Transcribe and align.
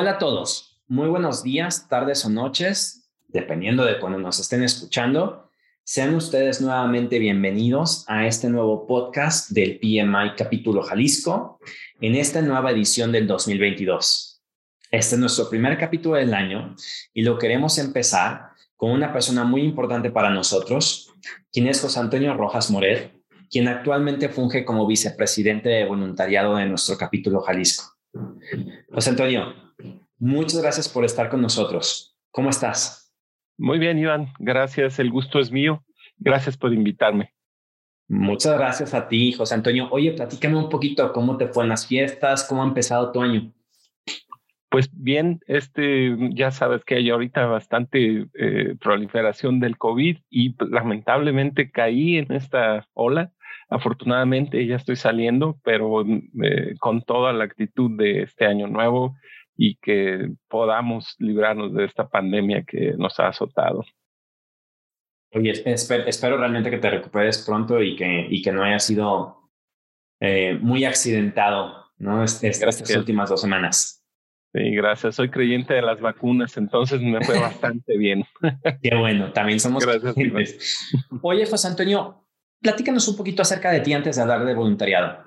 Hola 0.00 0.12
a 0.12 0.18
todos, 0.18 0.80
muy 0.88 1.10
buenos 1.10 1.42
días, 1.42 1.86
tardes 1.86 2.24
o 2.24 2.30
noches, 2.30 3.10
dependiendo 3.28 3.84
de 3.84 4.00
cuando 4.00 4.18
nos 4.18 4.40
estén 4.40 4.62
escuchando. 4.62 5.50
Sean 5.84 6.14
ustedes 6.14 6.62
nuevamente 6.62 7.18
bienvenidos 7.18 8.06
a 8.08 8.26
este 8.26 8.48
nuevo 8.48 8.86
podcast 8.86 9.50
del 9.50 9.78
PMI 9.78 10.36
Capítulo 10.38 10.82
Jalisco 10.82 11.60
en 12.00 12.14
esta 12.14 12.40
nueva 12.40 12.70
edición 12.70 13.12
del 13.12 13.26
2022. 13.26 14.42
Este 14.90 15.16
es 15.16 15.20
nuestro 15.20 15.50
primer 15.50 15.76
capítulo 15.76 16.16
del 16.16 16.32
año 16.32 16.74
y 17.12 17.20
lo 17.20 17.38
queremos 17.38 17.76
empezar 17.76 18.52
con 18.76 18.92
una 18.92 19.12
persona 19.12 19.44
muy 19.44 19.60
importante 19.60 20.10
para 20.10 20.30
nosotros, 20.30 21.12
quien 21.52 21.66
es 21.66 21.78
José 21.78 22.00
Antonio 22.00 22.32
Rojas 22.32 22.70
Moret, 22.70 23.12
quien 23.50 23.68
actualmente 23.68 24.30
funge 24.30 24.64
como 24.64 24.86
vicepresidente 24.86 25.68
de 25.68 25.84
voluntariado 25.84 26.56
de 26.56 26.64
nuestro 26.64 26.96
capítulo 26.96 27.42
Jalisco. 27.42 27.98
José 28.90 29.10
Antonio, 29.10 29.69
muchas 30.20 30.62
gracias 30.62 30.88
por 30.88 31.04
estar 31.04 31.28
con 31.28 31.42
nosotros. 31.42 32.16
¿Cómo 32.30 32.50
estás? 32.50 33.12
Muy 33.58 33.78
bien, 33.78 33.98
Iván. 33.98 34.32
Gracias. 34.38 34.98
El 34.98 35.10
gusto 35.10 35.40
es 35.40 35.50
mío. 35.50 35.84
Gracias 36.16 36.56
por 36.56 36.72
invitarme. 36.72 37.34
Muchas 38.08 38.58
gracias 38.58 38.94
a 38.94 39.06
ti, 39.06 39.32
José 39.32 39.54
Antonio. 39.54 39.88
Oye, 39.90 40.12
platícame 40.12 40.56
un 40.56 40.68
poquito 40.68 41.12
cómo 41.12 41.36
te 41.36 41.46
fue 41.46 41.62
en 41.64 41.68
las 41.68 41.86
fiestas, 41.86 42.44
cómo 42.44 42.62
ha 42.62 42.66
empezado 42.66 43.12
tu 43.12 43.22
año. 43.22 43.52
Pues 44.68 44.88
bien, 44.92 45.40
este, 45.46 46.16
ya 46.30 46.50
sabes 46.50 46.84
que 46.84 46.96
hay 46.96 47.10
ahorita 47.10 47.46
bastante 47.46 48.26
eh, 48.34 48.76
proliferación 48.80 49.60
del 49.60 49.78
COVID 49.78 50.18
y 50.28 50.54
lamentablemente 50.70 51.70
caí 51.70 52.16
en 52.16 52.32
esta 52.32 52.86
ola. 52.94 53.32
Afortunadamente 53.68 54.66
ya 54.66 54.76
estoy 54.76 54.96
saliendo, 54.96 55.60
pero 55.62 56.04
eh, 56.04 56.74
con 56.78 57.02
toda 57.02 57.32
la 57.32 57.44
actitud 57.44 57.96
de 57.96 58.22
este 58.22 58.46
año 58.46 58.66
nuevo 58.66 59.16
y 59.62 59.74
que 59.74 60.30
podamos 60.48 61.16
librarnos 61.18 61.74
de 61.74 61.84
esta 61.84 62.08
pandemia 62.08 62.64
que 62.66 62.94
nos 62.96 63.20
ha 63.20 63.28
azotado. 63.28 63.84
Oye, 65.34 65.52
espero, 65.66 66.38
realmente 66.38 66.70
que 66.70 66.78
te 66.78 66.88
recuperes 66.88 67.44
pronto 67.46 67.82
y 67.82 67.94
que, 67.94 68.26
y 68.30 68.40
que 68.40 68.52
no 68.52 68.64
haya 68.64 68.78
sido 68.78 69.50
eh, 70.18 70.58
muy 70.58 70.86
accidentado 70.86 71.90
¿no? 71.98 72.24
estas 72.24 72.96
últimas 72.96 73.28
dos 73.28 73.42
semanas. 73.42 74.02
Sí, 74.54 74.70
gracias. 74.70 75.16
Soy 75.16 75.28
creyente 75.28 75.74
de 75.74 75.82
las 75.82 76.00
vacunas, 76.00 76.56
entonces 76.56 77.02
me 77.02 77.22
fue 77.22 77.38
bastante 77.38 77.98
bien. 77.98 78.24
Qué 78.82 78.96
bueno, 78.96 79.30
también 79.34 79.60
somos 79.60 79.84
creyentes. 79.84 80.90
Oye, 81.20 81.44
José 81.44 81.68
Antonio, 81.68 82.26
platícanos 82.62 83.06
un 83.08 83.16
poquito 83.18 83.42
acerca 83.42 83.70
de 83.70 83.80
ti 83.80 83.92
antes 83.92 84.16
de 84.16 84.22
hablar 84.22 84.46
de 84.46 84.54
voluntariado. 84.54 85.22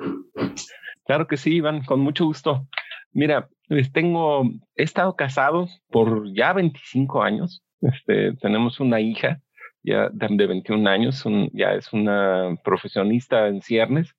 Claro 1.06 1.28
que 1.28 1.38
sí, 1.38 1.58
Iván, 1.58 1.84
con 1.84 2.00
mucho 2.00 2.26
gusto. 2.26 2.68
Mira, 3.12 3.48
pues 3.68 3.92
tengo, 3.92 4.44
he 4.76 4.84
estado 4.84 5.16
casado 5.16 5.68
por 5.90 6.34
ya 6.34 6.54
25 6.54 7.24
años. 7.24 7.64
Este, 7.82 8.34
tenemos 8.38 8.80
una 8.80 9.00
hija 9.00 9.42
ya 9.84 10.10
de, 10.10 10.48
21 10.48 10.90
años, 10.90 11.24
ya 11.52 11.74
es 11.74 11.92
una 11.92 12.56
profesionista 12.64 13.48
en 13.48 13.62
ciernes. 13.62 14.16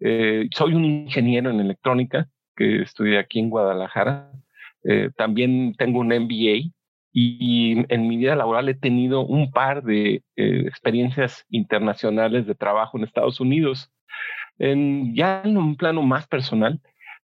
Eh, 0.00 0.48
soy 0.52 0.74
un 0.74 0.84
ingeniero 0.84 1.50
en 1.50 1.60
electrónica 1.60 2.28
que 2.56 2.82
estudié 2.82 3.18
aquí 3.18 3.38
en 3.38 3.50
Guadalajara. 3.50 4.30
Eh, 4.84 5.10
también 5.16 5.74
tengo 5.76 6.00
un 6.00 6.08
MBA 6.08 6.72
y 7.12 7.84
en 7.88 8.08
mi 8.08 8.16
vida 8.16 8.34
laboral 8.34 8.68
he 8.68 8.74
tenido 8.74 9.24
un 9.24 9.52
par 9.52 9.84
de 9.84 10.22
eh, 10.36 10.64
experiencias 10.66 11.44
internacionales 11.48 12.46
de 12.46 12.54
trabajo 12.54 12.98
en 12.98 13.04
Estados 13.04 13.40
Unidos. 13.40 13.90
En, 14.58 15.14
ya 15.14 15.42
en 15.44 15.56
un 15.56 15.76
plano 15.76 16.02
más 16.02 16.26
personal, 16.26 16.80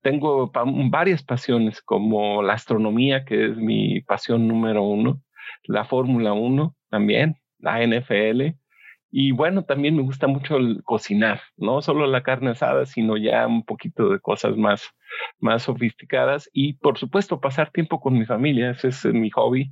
tengo 0.06 0.52
varias 0.92 1.24
pasiones 1.24 1.82
como 1.82 2.44
la 2.44 2.54
astronomía, 2.54 3.26
que 3.26 3.48
es 3.48 3.58
mi 3.58 4.02
pasión 4.02 4.48
número 4.48 4.84
uno, 4.84 5.24
la 5.64 5.84
Fórmula 5.84 6.32
1 6.32 6.76
también, 6.92 7.38
la 7.58 7.84
NFL, 7.84 8.54
y 9.10 9.32
bueno, 9.32 9.66
también 9.66 9.96
me 9.96 10.04
gusta 10.04 10.28
mucho 10.28 10.58
el 10.58 10.84
cocinar, 10.84 11.42
no 11.58 11.82
solo 11.82 12.06
la 12.06 12.22
carne 12.22 12.52
asada, 12.52 12.86
sino 12.86 13.18
ya 13.18 13.48
un 13.48 13.66
poquito 13.66 14.10
de 14.10 14.20
cosas 14.20 14.56
más, 14.56 14.92
más 15.40 15.64
sofisticadas 15.64 16.52
y 16.54 16.74
por 16.74 17.00
supuesto 17.00 17.42
pasar 17.42 17.72
tiempo 17.72 18.00
con 18.00 18.14
mi 18.14 18.26
familia, 18.26 18.70
ese 18.70 18.90
es 18.90 19.06
mi 19.06 19.32
hobby 19.32 19.72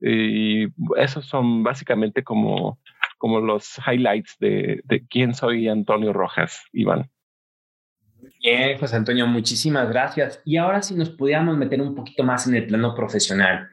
y 0.00 0.64
esos 0.96 1.26
son 1.26 1.62
básicamente 1.62 2.24
como, 2.24 2.78
como 3.18 3.40
los 3.40 3.78
highlights 3.86 4.36
de, 4.40 4.80
de 4.84 5.06
quién 5.08 5.34
soy 5.34 5.68
Antonio 5.68 6.14
Rojas, 6.14 6.62
Iván. 6.72 7.10
Bien, 8.44 8.78
José 8.78 8.96
Antonio, 8.96 9.26
muchísimas 9.26 9.88
gracias. 9.88 10.40
Y 10.44 10.58
ahora 10.58 10.82
si 10.82 10.94
nos 10.94 11.08
pudiéramos 11.08 11.56
meter 11.56 11.80
un 11.80 11.94
poquito 11.94 12.22
más 12.22 12.46
en 12.46 12.54
el 12.54 12.66
plano 12.66 12.94
profesional 12.94 13.70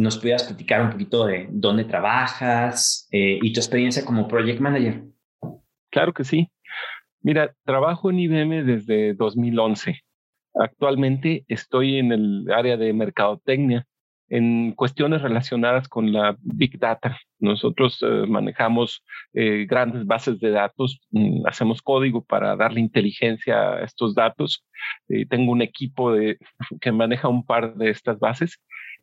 nos 0.00 0.18
pudieras 0.18 0.44
platicar 0.44 0.82
un 0.82 0.90
poquito 0.90 1.26
de 1.26 1.46
dónde 1.50 1.84
trabajas 1.84 3.08
eh, 3.12 3.38
y 3.42 3.52
tu 3.52 3.60
experiencia 3.60 4.04
como 4.04 4.28
project 4.28 4.60
manager. 4.60 5.02
Claro 5.90 6.12
que 6.12 6.24
sí. 6.24 6.48
Mira, 7.22 7.54
trabajo 7.64 8.10
en 8.10 8.20
IBM 8.20 8.64
desde 8.64 9.14
2011. 9.14 10.00
Actualmente 10.54 11.44
estoy 11.48 11.98
en 11.98 12.12
el 12.12 12.50
área 12.50 12.76
de 12.76 12.92
mercadotecnia 12.92 13.86
en 14.28 14.72
cuestiones 14.72 15.22
relacionadas 15.22 15.88
con 15.88 16.12
la 16.12 16.36
Big 16.40 16.78
Data. 16.78 17.18
Nosotros 17.40 17.98
eh, 18.02 18.26
manejamos 18.28 19.04
eh, 19.34 19.66
grandes 19.68 20.06
bases 20.06 20.38
de 20.40 20.50
datos, 20.50 21.00
mm, 21.10 21.46
hacemos 21.46 21.82
código 21.82 22.24
para 22.24 22.56
darle 22.56 22.80
inteligencia 22.80 23.74
a 23.74 23.84
estos 23.84 24.14
datos. 24.14 24.64
tengo 25.28 25.52
un 25.52 25.62
equipo 25.62 26.12
de, 26.12 26.38
que 26.80 26.92
maneja 26.92 27.28
un 27.28 27.44
par 27.44 27.74
de 27.74 27.90
estas 27.90 28.18
bases 28.18 28.60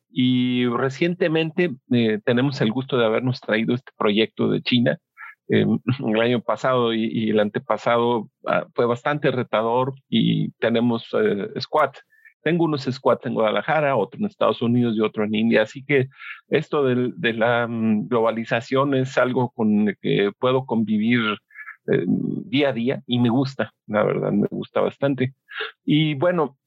y 0.10 0.66
recientemente 0.68 1.76
eh, 1.92 2.20
tenemos 2.24 2.62
el 2.62 2.72
gusto 2.72 2.98
de 2.98 3.06
habernos 3.06 3.42
traído 3.42 3.76
este 3.76 3.92
proyecto 3.98 4.50
de 4.50 4.62
China. 4.62 4.98
Eh, 5.50 5.66
el 6.08 6.22
año 6.22 6.42
pasado 6.42 6.94
y, 6.94 7.30
el 7.30 7.40
antepasado 7.40 8.30
ah, 8.46 8.66
fue 8.74 8.86
bastante 8.86 9.32
retador 9.32 9.94
y 10.10 10.52
tenemos 10.54 11.08
eh, 11.14 11.50
squad. 11.60 11.92
Tengo 12.48 12.64
unos 12.64 12.84
squads 12.84 13.26
en 13.26 13.34
Guadalajara, 13.34 13.98
otro 13.98 14.20
en 14.20 14.26
Estados 14.26 14.62
Unidos 14.62 14.96
y 14.96 15.02
otro 15.02 15.26
en 15.26 15.36
India. 15.36 15.64
Así 15.64 15.84
que 15.84 16.08
esto 16.48 16.86
de, 16.86 17.12
de 17.18 17.34
la 17.34 17.68
mm, 17.68 18.08
globalización 18.08 18.96
es 18.96 19.18
algo 19.18 19.50
con 19.50 19.90
el 19.90 19.98
que 20.02 20.32
puedo 20.40 20.66
convivir 20.66 21.20
día 21.88 22.70
a 22.70 22.74
día 22.74 23.04
y 23.06 23.20
me 23.20 23.30
gusta, 23.30 23.74
la 23.88 24.04
verdad, 24.04 24.32
me 24.32 24.48
gusta 24.50 24.82
bastante. 24.82 25.34
Y 25.86 26.16
bueno, 26.16 26.58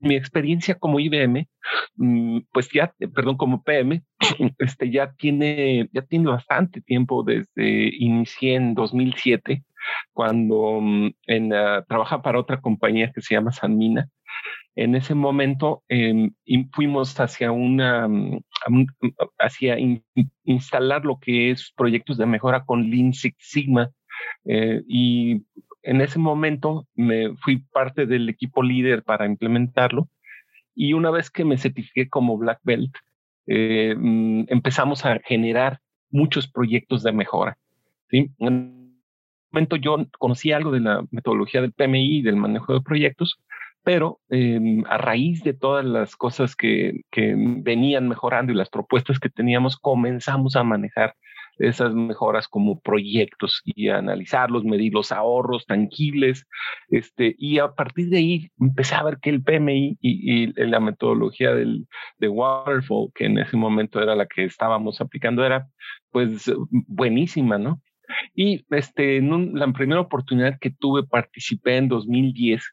mi 0.00 0.14
experiencia 0.14 0.74
como 0.74 1.00
IBM, 1.00 1.48
mm, 1.96 2.40
pues 2.52 2.68
ya, 2.72 2.94
perdón, 3.14 3.36
como 3.36 3.62
PM, 3.62 4.02
este 4.58 4.90
ya 4.90 5.12
tiene, 5.12 5.88
ya 5.92 6.02
tiene 6.02 6.30
bastante 6.30 6.80
tiempo 6.80 7.22
desde 7.22 7.94
inicié 7.96 8.54
en 8.54 8.74
2007, 8.74 9.64
cuando 10.12 10.80
mm, 10.80 11.10
en, 11.26 11.52
uh, 11.52 11.84
para 11.86 12.38
otra 12.38 12.60
compañía 12.60 13.12
que 13.12 13.22
se 13.22 13.34
llama 13.34 13.52
Sanmina. 13.52 14.08
En 14.76 14.94
ese 14.94 15.14
momento 15.14 15.82
em, 15.88 16.32
fuimos 16.72 17.18
hacia 17.18 17.50
una, 17.50 18.06
mm, 18.06 18.40
hacia 19.38 19.76
instalar 20.44 21.04
lo 21.04 21.18
que 21.18 21.50
es 21.50 21.72
proyectos 21.74 22.18
de 22.18 22.26
mejora 22.26 22.64
con 22.64 22.90
Lean 22.90 23.14
Six 23.14 23.36
Sigma. 23.38 23.90
Eh, 24.44 24.82
y 24.86 25.42
en 25.82 26.00
ese 26.02 26.18
momento 26.18 26.86
me 26.94 27.34
fui 27.36 27.58
parte 27.72 28.06
del 28.06 28.28
equipo 28.28 28.62
líder 28.62 29.02
para 29.02 29.26
implementarlo 29.26 30.08
y 30.74 30.92
una 30.92 31.10
vez 31.10 31.30
que 31.30 31.44
me 31.44 31.56
certifiqué 31.56 32.08
como 32.08 32.36
Black 32.36 32.60
Belt, 32.62 32.94
eh, 33.46 33.94
mm, 33.96 34.44
empezamos 34.48 35.06
a 35.06 35.18
generar 35.24 35.80
muchos 36.10 36.48
proyectos 36.48 37.02
de 37.02 37.12
mejora. 37.12 37.56
¿sí? 38.10 38.30
En 38.38 38.92
ese 39.32 39.48
momento 39.52 39.76
yo 39.76 39.96
conocí 40.18 40.52
algo 40.52 40.70
de 40.70 40.80
la 40.80 41.04
metodología 41.10 41.62
del 41.62 41.72
PMI 41.72 42.18
y 42.18 42.22
del 42.22 42.36
manejo 42.36 42.74
de 42.74 42.82
proyectos, 42.82 43.40
pero 43.86 44.18
em, 44.30 44.82
a 44.88 44.98
raíz 44.98 45.44
de 45.44 45.54
todas 45.54 45.84
las 45.84 46.16
cosas 46.16 46.56
que, 46.56 47.02
que 47.12 47.36
venían 47.36 48.08
mejorando 48.08 48.50
y 48.50 48.56
las 48.56 48.68
propuestas 48.68 49.20
que 49.20 49.28
teníamos, 49.28 49.76
comenzamos 49.76 50.56
a 50.56 50.64
manejar 50.64 51.14
esas 51.58 51.94
mejoras 51.94 52.48
como 52.48 52.80
proyectos 52.80 53.62
y 53.64 53.88
analizarlos, 53.90 54.64
medir 54.64 54.92
los 54.92 55.12
ahorros 55.12 55.66
tangibles. 55.66 56.48
Este, 56.88 57.36
y 57.38 57.60
a 57.60 57.76
partir 57.76 58.08
de 58.08 58.16
ahí 58.16 58.50
empecé 58.58 58.96
a 58.96 59.04
ver 59.04 59.18
que 59.22 59.30
el 59.30 59.44
PMI 59.44 59.98
y, 60.00 60.46
la 60.60 60.80
metodología 60.80 61.54
del, 61.54 61.86
de 62.18 62.28
Waterfall, 62.28 63.12
que 63.14 63.26
en 63.26 63.38
ese 63.38 63.56
momento 63.56 64.02
era 64.02 64.16
la 64.16 64.26
que 64.26 64.46
estábamos 64.46 65.00
aplicando, 65.00 65.46
era 65.46 65.68
pues 66.10 66.52
buenísima, 66.88 67.56
¿no? 67.56 67.80
Y 68.34 68.66
este, 68.70 69.18
en 69.18 69.54
la 69.54 69.72
primera 69.72 70.00
oportunidad 70.00 70.58
que 70.60 70.70
tuve, 70.70 71.04
participé 71.04 71.76
en 71.76 71.86
2010 71.86 72.64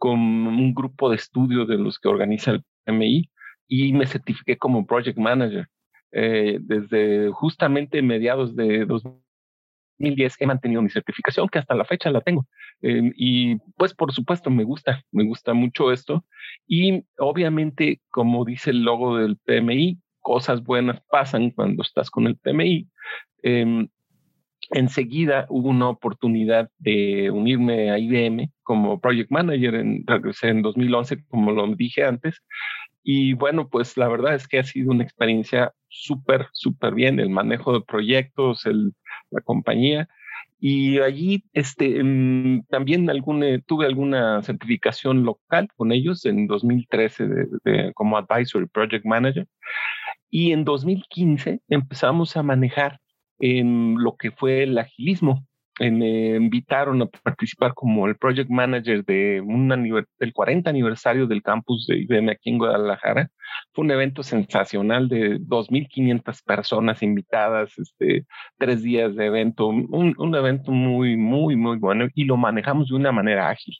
con 0.00 0.18
un 0.18 0.72
grupo 0.72 1.10
de 1.10 1.16
estudio 1.16 1.66
de 1.66 1.76
los 1.76 1.98
que 1.98 2.08
organiza 2.08 2.52
el 2.52 2.64
PMI 2.84 3.30
y 3.68 3.92
me 3.92 4.06
certifiqué 4.06 4.56
como 4.56 4.86
Project 4.86 5.18
Manager. 5.18 5.66
Eh, 6.10 6.58
desde 6.62 7.28
justamente 7.30 8.00
mediados 8.00 8.56
de 8.56 8.86
2010 8.86 10.36
he 10.40 10.46
mantenido 10.46 10.80
mi 10.80 10.88
certificación, 10.88 11.48
que 11.50 11.58
hasta 11.58 11.74
la 11.74 11.84
fecha 11.84 12.10
la 12.10 12.22
tengo. 12.22 12.46
Em, 12.80 13.12
y 13.14 13.58
pues 13.76 13.92
por 13.92 14.10
supuesto 14.14 14.48
me 14.48 14.64
gusta, 14.64 15.02
me 15.12 15.24
gusta 15.24 15.52
mucho 15.52 15.92
esto. 15.92 16.24
Y 16.66 17.04
obviamente, 17.18 18.00
como 18.08 18.46
dice 18.46 18.70
el 18.70 18.82
logo 18.82 19.18
del 19.18 19.36
PMI, 19.36 19.98
cosas 20.20 20.62
buenas 20.62 21.02
pasan 21.10 21.50
cuando 21.50 21.82
estás 21.82 22.10
con 22.10 22.26
el 22.26 22.38
PMI. 22.38 22.88
Em, 23.42 23.88
enseguida 24.70 25.46
hubo 25.48 25.68
una 25.68 25.88
oportunidad 25.88 26.70
de 26.78 27.30
unirme 27.30 27.90
a 27.90 27.98
IBM 27.98 28.50
como 28.62 29.00
project 29.00 29.30
manager, 29.30 29.74
en, 29.74 30.04
regresé 30.06 30.48
en 30.48 30.62
2011, 30.62 31.24
como 31.28 31.52
lo 31.52 31.66
dije 31.74 32.04
antes, 32.04 32.42
y 33.02 33.34
bueno, 33.34 33.68
pues 33.68 33.96
la 33.96 34.08
verdad 34.08 34.34
es 34.34 34.46
que 34.46 34.58
ha 34.58 34.64
sido 34.64 34.90
una 34.92 35.04
experiencia 35.04 35.72
súper, 35.88 36.48
súper 36.52 36.94
bien, 36.94 37.18
el 37.18 37.30
manejo 37.30 37.72
de 37.72 37.80
proyectos, 37.80 38.64
la 39.30 39.40
compañía. 39.40 40.08
Y 40.58 40.98
allí 40.98 41.44
este, 41.54 42.02
mm, 42.04 42.66
también 42.68 43.06
tuve 43.66 43.86
alguna 43.86 44.42
certificación 44.42 45.24
local 45.24 45.68
con 45.76 45.92
ellos 45.92 46.26
en 46.26 46.46
2013 46.46 47.26
de, 47.64 47.92
como 47.94 48.18
Advisory 48.18 48.66
Project 48.66 49.06
Manager. 49.06 49.46
Y 50.28 50.52
en 50.52 50.64
2015 50.64 51.60
empezamos 51.68 52.36
a 52.36 52.42
manejar 52.42 53.00
en 53.40 53.96
lo 53.98 54.16
que 54.16 54.30
fue 54.30 54.62
el 54.62 54.78
agilismo 54.78 55.44
me 55.88 56.36
invitaron 56.36 57.00
a 57.00 57.06
participar 57.06 57.72
como 57.74 58.06
el 58.06 58.16
project 58.16 58.50
manager 58.50 59.02
de 59.04 59.40
un 59.40 59.68
del 60.18 60.32
40 60.34 60.68
aniversario 60.68 61.26
del 61.26 61.42
campus 61.42 61.86
de 61.86 61.98
IBM 62.00 62.30
aquí 62.30 62.50
en 62.50 62.58
Guadalajara. 62.58 63.30
Fue 63.72 63.84
un 63.84 63.90
evento 63.90 64.22
sensacional 64.22 65.08
de 65.08 65.38
2.500 65.40 66.44
personas 66.44 67.02
invitadas, 67.02 67.78
este, 67.78 68.26
tres 68.58 68.82
días 68.82 69.14
de 69.16 69.26
evento, 69.26 69.68
un, 69.68 70.14
un, 70.18 70.34
evento 70.34 70.70
muy, 70.70 71.16
muy, 71.16 71.56
muy 71.56 71.78
bueno 71.78 72.08
y 72.14 72.24
lo 72.24 72.36
manejamos 72.36 72.88
de 72.88 72.96
una 72.96 73.12
manera 73.12 73.48
ágil. 73.48 73.74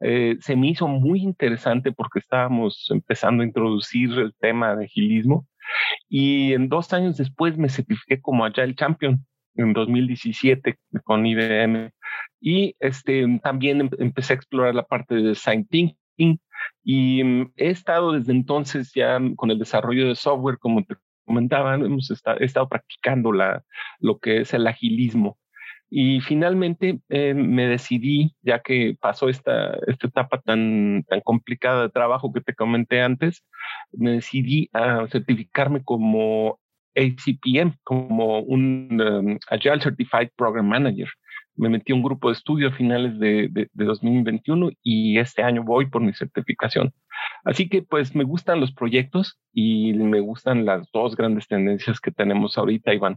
Eh, 0.00 0.36
se 0.40 0.54
me 0.54 0.68
hizo 0.68 0.86
muy 0.86 1.20
interesante 1.22 1.90
porque 1.90 2.20
estábamos 2.20 2.86
empezando 2.90 3.42
a 3.42 3.46
introducir 3.46 4.10
el 4.12 4.34
tema 4.38 4.76
de 4.76 4.84
agilismo 4.84 5.46
y 6.08 6.52
en 6.52 6.68
dos 6.68 6.92
años 6.92 7.16
después 7.16 7.56
me 7.56 7.68
certifiqué 7.68 8.20
como 8.20 8.44
Agile 8.44 8.74
Champion 8.74 9.24
en 9.56 9.72
2017 9.72 10.78
con 11.04 11.26
IBM. 11.26 11.90
Y 12.40 12.76
este, 12.80 13.26
también 13.42 13.80
em, 13.82 13.90
empecé 13.98 14.32
a 14.32 14.36
explorar 14.36 14.74
la 14.74 14.84
parte 14.84 15.14
de 15.14 15.22
design 15.22 15.66
thinking 15.66 16.38
y 16.82 17.22
mm, 17.24 17.52
he 17.56 17.70
estado 17.70 18.12
desde 18.12 18.32
entonces 18.32 18.92
ya 18.94 19.18
con 19.36 19.50
el 19.50 19.58
desarrollo 19.58 20.08
de 20.08 20.14
software, 20.14 20.58
como 20.58 20.84
te 20.84 20.96
comentaba, 21.24 21.74
hemos 21.74 22.10
estado, 22.10 22.38
he 22.40 22.44
estado 22.44 22.68
practicando 22.68 23.32
la, 23.32 23.64
lo 23.98 24.18
que 24.18 24.40
es 24.40 24.54
el 24.54 24.66
agilismo. 24.66 25.38
Y 25.96 26.20
finalmente 26.22 26.98
eh, 27.08 27.34
me 27.34 27.68
decidí, 27.68 28.34
ya 28.42 28.58
que 28.58 28.96
pasó 29.00 29.28
esta, 29.28 29.78
esta 29.86 30.08
etapa 30.08 30.40
tan, 30.40 31.04
tan 31.08 31.20
complicada 31.20 31.82
de 31.82 31.88
trabajo 31.88 32.32
que 32.32 32.40
te 32.40 32.52
comenté 32.52 33.00
antes, 33.00 33.44
me 33.92 34.14
decidí 34.14 34.68
a 34.72 35.06
certificarme 35.06 35.84
como 35.84 36.58
ACPM 36.96 37.76
como 37.84 38.40
un 38.40 39.00
um, 39.00 39.38
Agile 39.48 39.80
Certified 39.80 40.30
Program 40.34 40.66
Manager. 40.66 41.06
Me 41.54 41.68
metí 41.68 41.92
a 41.92 41.94
un 41.94 42.02
grupo 42.02 42.26
de 42.26 42.34
estudio 42.34 42.70
a 42.70 42.72
finales 42.72 43.16
de, 43.20 43.48
de, 43.52 43.68
2021 43.72 44.70
y 44.82 45.18
este 45.20 45.44
año 45.44 45.62
voy 45.62 45.86
por 45.86 46.02
mi 46.02 46.12
certificación. 46.12 46.92
Así 47.44 47.68
que 47.68 47.82
pues 47.82 48.16
me 48.16 48.24
gustan 48.24 48.58
los 48.58 48.72
proyectos 48.72 49.38
y 49.52 49.92
me 49.92 50.18
gustan 50.18 50.64
las 50.64 50.90
dos 50.92 51.14
grandes 51.14 51.46
tendencias 51.46 52.00
que 52.00 52.10
tenemos 52.10 52.58
ahorita, 52.58 52.92
Iván. 52.92 53.16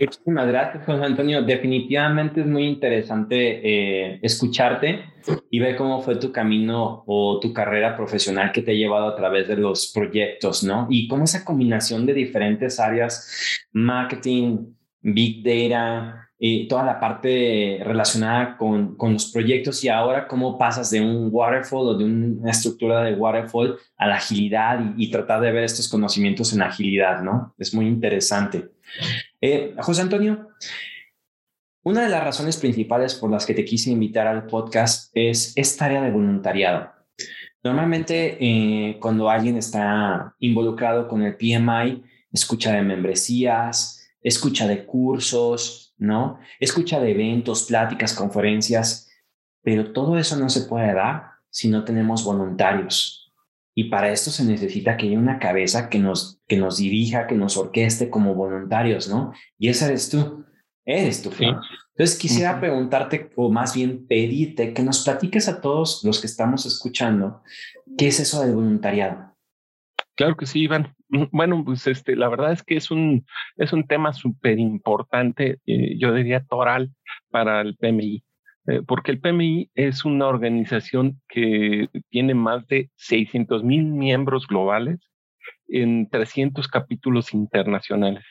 Muchísimas 0.00 0.46
gracias, 0.46 0.84
José 0.86 1.04
Antonio. 1.04 1.42
Definitivamente 1.42 2.42
es 2.42 2.46
muy 2.46 2.66
interesante 2.66 3.60
eh, 3.64 4.20
escucharte 4.22 5.04
y 5.50 5.58
ver 5.58 5.76
cómo 5.76 6.00
fue 6.02 6.14
tu 6.16 6.30
camino 6.30 7.02
o 7.04 7.40
tu 7.40 7.52
carrera 7.52 7.96
profesional 7.96 8.52
que 8.52 8.62
te 8.62 8.70
ha 8.70 8.74
llevado 8.74 9.08
a 9.08 9.16
través 9.16 9.48
de 9.48 9.56
los 9.56 9.90
proyectos, 9.92 10.62
¿no? 10.62 10.86
Y 10.88 11.08
cómo 11.08 11.24
esa 11.24 11.44
combinación 11.44 12.06
de 12.06 12.14
diferentes 12.14 12.78
áreas, 12.78 13.66
marketing, 13.72 14.68
big 15.02 15.42
data, 15.42 16.27
y 16.38 16.68
toda 16.68 16.84
la 16.84 17.00
parte 17.00 17.80
relacionada 17.82 18.56
con, 18.56 18.94
con, 18.96 19.12
los 19.12 19.32
proyectos 19.32 19.82
y 19.82 19.88
ahora 19.88 20.28
cómo 20.28 20.56
pasas 20.56 20.90
de 20.90 21.00
un 21.00 21.28
waterfall 21.32 21.88
o 21.88 21.94
de 21.94 22.04
una 22.04 22.50
estructura 22.50 23.02
de 23.02 23.14
waterfall 23.14 23.76
a 23.96 24.06
la 24.06 24.16
agilidad 24.16 24.80
y, 24.96 25.06
y 25.06 25.10
tratar 25.10 25.40
de 25.40 25.50
ver 25.50 25.64
estos 25.64 25.88
conocimientos 25.88 26.52
en 26.52 26.62
agilidad, 26.62 27.22
¿no? 27.22 27.54
Es 27.58 27.74
muy 27.74 27.86
interesante. 27.86 28.70
Eh, 29.40 29.74
José 29.78 30.02
Antonio, 30.02 30.48
una 31.82 32.02
de 32.02 32.08
las 32.08 32.22
razones 32.22 32.56
principales 32.56 33.14
por 33.14 33.30
las 33.30 33.46
que 33.46 33.54
te 33.54 33.64
quise 33.64 33.90
invitar 33.90 34.26
al 34.26 34.46
podcast 34.46 35.10
es 35.14 35.52
esta 35.56 35.86
área 35.86 36.02
de 36.02 36.10
voluntariado. 36.10 36.92
Normalmente 37.64 38.36
eh, 38.40 38.98
cuando 39.00 39.28
alguien 39.28 39.56
está 39.56 40.34
involucrado 40.38 41.08
con 41.08 41.22
el 41.22 41.36
PMI, 41.36 42.04
escucha 42.32 42.72
de 42.72 42.82
membresías, 42.82 43.97
escucha 44.22 44.66
de 44.66 44.84
cursos, 44.84 45.94
¿no? 45.98 46.38
Escucha 46.60 47.00
de 47.00 47.12
eventos, 47.12 47.64
pláticas, 47.64 48.14
conferencias, 48.14 49.10
pero 49.62 49.92
todo 49.92 50.18
eso 50.18 50.36
no 50.36 50.48
se 50.48 50.62
puede 50.62 50.94
dar 50.94 51.30
si 51.50 51.68
no 51.68 51.84
tenemos 51.84 52.24
voluntarios. 52.24 53.32
Y 53.74 53.84
para 53.84 54.10
esto 54.10 54.30
se 54.30 54.44
necesita 54.44 54.96
que 54.96 55.06
haya 55.06 55.18
una 55.18 55.38
cabeza 55.38 55.88
que 55.88 55.98
nos, 55.98 56.40
que 56.48 56.56
nos 56.56 56.78
dirija, 56.78 57.26
que 57.26 57.36
nos 57.36 57.56
orqueste 57.56 58.10
como 58.10 58.34
voluntarios, 58.34 59.08
¿no? 59.08 59.32
Y 59.56 59.68
esa 59.68 59.86
eres 59.86 60.10
tú. 60.10 60.44
Eres 60.84 61.22
tú. 61.22 61.30
Entonces 61.38 62.18
quisiera 62.18 62.58
preguntarte, 62.58 63.30
o 63.36 63.50
más 63.50 63.74
bien 63.74 64.06
pedirte, 64.06 64.72
que 64.72 64.82
nos 64.82 65.04
platiques 65.04 65.48
a 65.48 65.60
todos 65.60 66.02
los 66.02 66.20
que 66.20 66.26
estamos 66.26 66.64
escuchando, 66.64 67.42
¿qué 67.96 68.08
es 68.08 68.18
eso 68.20 68.40
del 68.40 68.54
voluntariado? 68.54 69.36
Claro 70.16 70.36
que 70.36 70.46
sí, 70.46 70.62
Iván. 70.62 70.96
Bueno, 71.32 71.64
pues 71.64 71.86
este, 71.86 72.16
la 72.16 72.28
verdad 72.28 72.52
es 72.52 72.62
que 72.62 72.76
es 72.76 72.90
un, 72.90 73.24
es 73.56 73.72
un 73.72 73.86
tema 73.86 74.12
súper 74.12 74.58
importante, 74.58 75.58
eh, 75.66 75.96
yo 75.98 76.12
diría 76.12 76.44
toral 76.44 76.92
para 77.30 77.60
el 77.60 77.76
PMI. 77.76 78.24
Eh, 78.66 78.82
porque 78.86 79.12
el 79.12 79.20
PMI 79.20 79.70
es 79.74 80.04
una 80.04 80.26
organización 80.26 81.20
que 81.28 81.88
tiene 82.10 82.34
más 82.34 82.66
de 82.66 82.90
600 82.96 83.64
mil 83.64 83.86
miembros 83.86 84.46
globales 84.46 85.00
en 85.68 86.08
300 86.10 86.68
capítulos 86.68 87.32
internacionales. 87.32 88.24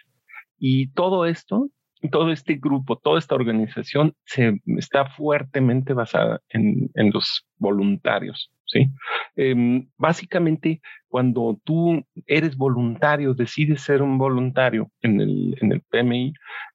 Y 0.59 0.89
todo 0.91 1.25
esto, 1.25 1.69
todo 2.11 2.31
este 2.31 2.55
grupo, 2.55 2.97
toda 2.97 3.19
esta 3.19 3.35
organización 3.35 4.13
se 4.25 4.59
está 4.77 5.09
fuertemente 5.09 5.93
basada 5.93 6.41
en, 6.49 6.89
los 7.11 7.47
voluntarios. 7.57 8.51
¿Sí? 8.67 8.89
Em, 9.35 9.89
básicamente, 9.97 10.81
cuando 11.07 11.59
tú 11.63 12.05
eres 12.25 12.57
voluntario, 12.57 13.33
decides 13.33 13.81
ser 13.81 14.01
un 14.01 14.17
voluntario 14.17 14.91
en 15.01 15.21
el, 15.21 15.57
en 15.61 15.71
el 15.73 15.81
PMI, 15.81 16.33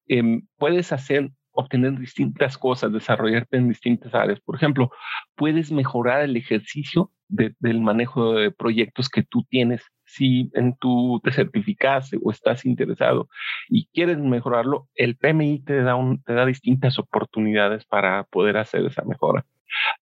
em, 0.08 0.42
puedes 0.58 0.92
hacer 0.92 1.30
obtener 1.52 1.98
distintas 1.98 2.58
cosas, 2.58 2.92
desarrollarte 2.92 3.56
en 3.58 3.68
distintas 3.68 4.14
áreas. 4.14 4.40
Por 4.40 4.56
ejemplo, 4.56 4.90
puedes 5.36 5.70
mejorar 5.70 6.22
el 6.22 6.36
ejercicio 6.36 7.10
del 7.28 7.80
manejo 7.80 8.34
de 8.34 8.50
proyectos 8.50 9.08
que 9.08 9.22
tú 9.22 9.44
tienes. 9.48 9.82
Si 10.04 10.50
en 10.54 10.76
tu 10.76 11.20
te 11.24 11.32
certificaste 11.32 12.18
o 12.22 12.30
estás 12.30 12.66
interesado 12.66 13.28
y 13.68 13.86
quieres 13.94 14.18
mejorarlo, 14.18 14.88
el 14.94 15.16
PMI 15.16 15.60
te 15.60 15.82
da, 15.82 15.94
un, 15.94 16.22
te 16.22 16.34
da 16.34 16.44
distintas 16.44 16.98
oportunidades 16.98 17.84
para 17.86 18.24
poder 18.24 18.58
hacer 18.58 18.84
esa 18.84 19.04
mejora. 19.04 19.46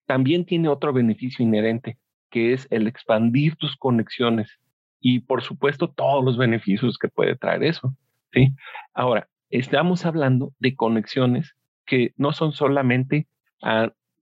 También 0.07 0.45
tiene 0.45 0.69
otro 0.69 0.93
beneficio 0.93 1.45
inherente, 1.45 1.99
que 2.31 2.53
es 2.53 2.67
el 2.71 2.87
expandir 2.87 3.57
tus 3.57 3.77
conexiones 3.77 4.59
y, 5.01 5.21
por 5.21 5.43
supuesto, 5.43 5.89
todos 5.89 6.25
los 6.25 6.37
beneficios 6.37 6.99
que 6.99 7.09
puede 7.09 7.37
traer 7.37 7.65
eso. 7.65 7.95
¿sí? 8.33 8.55
Ahora, 8.95 9.29
estamos 9.51 10.05
hablando 10.05 10.53
de 10.59 10.77
conexiones 10.77 11.55
que 11.87 12.13
no 12.17 12.33
son 12.33 12.53
solamente 12.53 13.27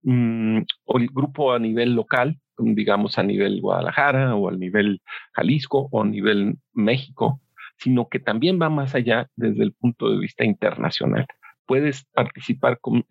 mm, 0.02 0.58
el 0.58 1.06
grupo 1.08 1.52
a 1.52 1.58
nivel 1.58 1.94
local, 1.94 2.40
digamos 2.56 3.18
a 3.18 3.22
nivel 3.22 3.60
Guadalajara 3.60 4.34
o 4.34 4.48
al 4.48 4.58
nivel 4.58 5.00
Jalisco 5.32 5.88
o 5.90 6.02
a 6.02 6.06
nivel 6.06 6.58
México, 6.72 7.40
sino 7.76 8.08
que 8.08 8.18
también 8.18 8.58
va 8.60 8.68
más 8.68 8.94
allá 8.94 9.28
desde 9.36 9.62
el 9.62 9.72
punto 9.72 10.10
de 10.10 10.18
vista 10.18 10.44
internacional. 10.44 11.26
Puedes 11.68 12.04
participar 12.14 12.80
con, 12.80 13.04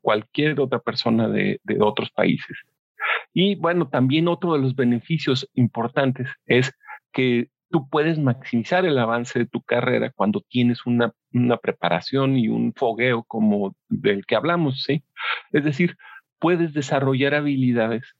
cualquier 0.00 0.58
otra 0.60 0.78
persona 0.78 1.28
de, 1.28 1.60
de 1.62 1.78
otros 1.82 2.10
países. 2.10 2.56
Y 3.34 3.56
bueno, 3.56 3.88
también 3.88 4.28
otro 4.28 4.54
de 4.54 4.60
los 4.60 4.74
beneficios 4.74 5.46
importantes 5.52 6.28
es 6.46 6.72
que 7.12 7.48
tú 7.70 7.86
puedes 7.90 8.18
maximizar 8.18 8.86
el 8.86 8.98
avance 8.98 9.38
de 9.38 9.46
tu 9.46 9.60
carrera 9.60 10.10
cuando 10.14 10.40
tienes 10.48 10.86
una, 10.86 11.12
una 11.32 11.58
preparación 11.58 12.38
y 12.38 12.48
un 12.48 12.72
fogueo 12.74 13.24
como 13.24 13.76
del 13.90 14.24
que 14.24 14.36
hablamos, 14.36 14.82
¿sí? 14.84 15.04
Es 15.52 15.64
decir, 15.64 15.96
puedes 16.38 16.72
desarrollar 16.72 17.34
habilidades 17.34 18.14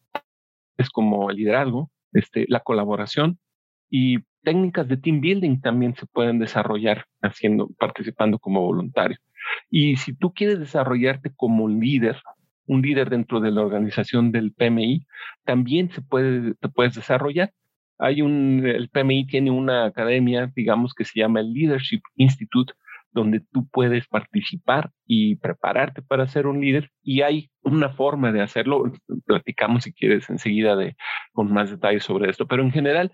es 0.76 0.90
como 0.90 1.30
el 1.30 1.36
liderazgo, 1.36 1.90
este, 2.12 2.46
la 2.48 2.60
colaboración 2.60 3.38
y 3.90 4.18
técnicas 4.42 4.88
de 4.88 4.96
team 4.96 5.20
building 5.20 5.60
también 5.60 5.94
se 5.94 6.06
pueden 6.06 6.38
desarrollar 6.38 7.06
haciendo, 7.22 7.68
participando 7.78 8.38
como 8.38 8.62
voluntario. 8.62 9.18
Y 9.70 9.96
si 9.96 10.14
tú 10.14 10.32
quieres 10.32 10.58
desarrollarte 10.58 11.32
como 11.34 11.68
líder, 11.68 12.20
un 12.66 12.82
líder 12.82 13.10
dentro 13.10 13.40
de 13.40 13.50
la 13.50 13.62
organización 13.62 14.32
del 14.32 14.52
PMI, 14.52 15.06
también 15.44 15.90
se 15.90 16.02
puede, 16.02 16.54
te 16.54 16.68
puedes 16.68 16.94
desarrollar. 16.94 17.52
Hay 17.98 18.22
un, 18.22 18.66
el 18.66 18.88
PMI 18.88 19.26
tiene 19.26 19.50
una 19.50 19.84
academia, 19.86 20.50
digamos, 20.54 20.94
que 20.94 21.04
se 21.04 21.20
llama 21.20 21.40
el 21.40 21.52
Leadership 21.52 22.00
Institute, 22.16 22.72
donde 23.14 23.40
tú 23.52 23.68
puedes 23.68 24.08
participar 24.08 24.90
y 25.06 25.36
prepararte 25.36 26.02
para 26.02 26.26
ser 26.26 26.48
un 26.48 26.60
líder 26.60 26.90
y 27.02 27.22
hay 27.22 27.48
una 27.62 27.88
forma 27.88 28.32
de 28.32 28.42
hacerlo. 28.42 28.92
Platicamos 29.24 29.84
si 29.84 29.92
quieres 29.92 30.28
enseguida 30.28 30.74
de, 30.74 30.96
con 31.32 31.52
más 31.52 31.70
detalles 31.70 32.02
sobre 32.02 32.28
esto, 32.28 32.46
pero 32.48 32.62
en 32.62 32.72
general 32.72 33.12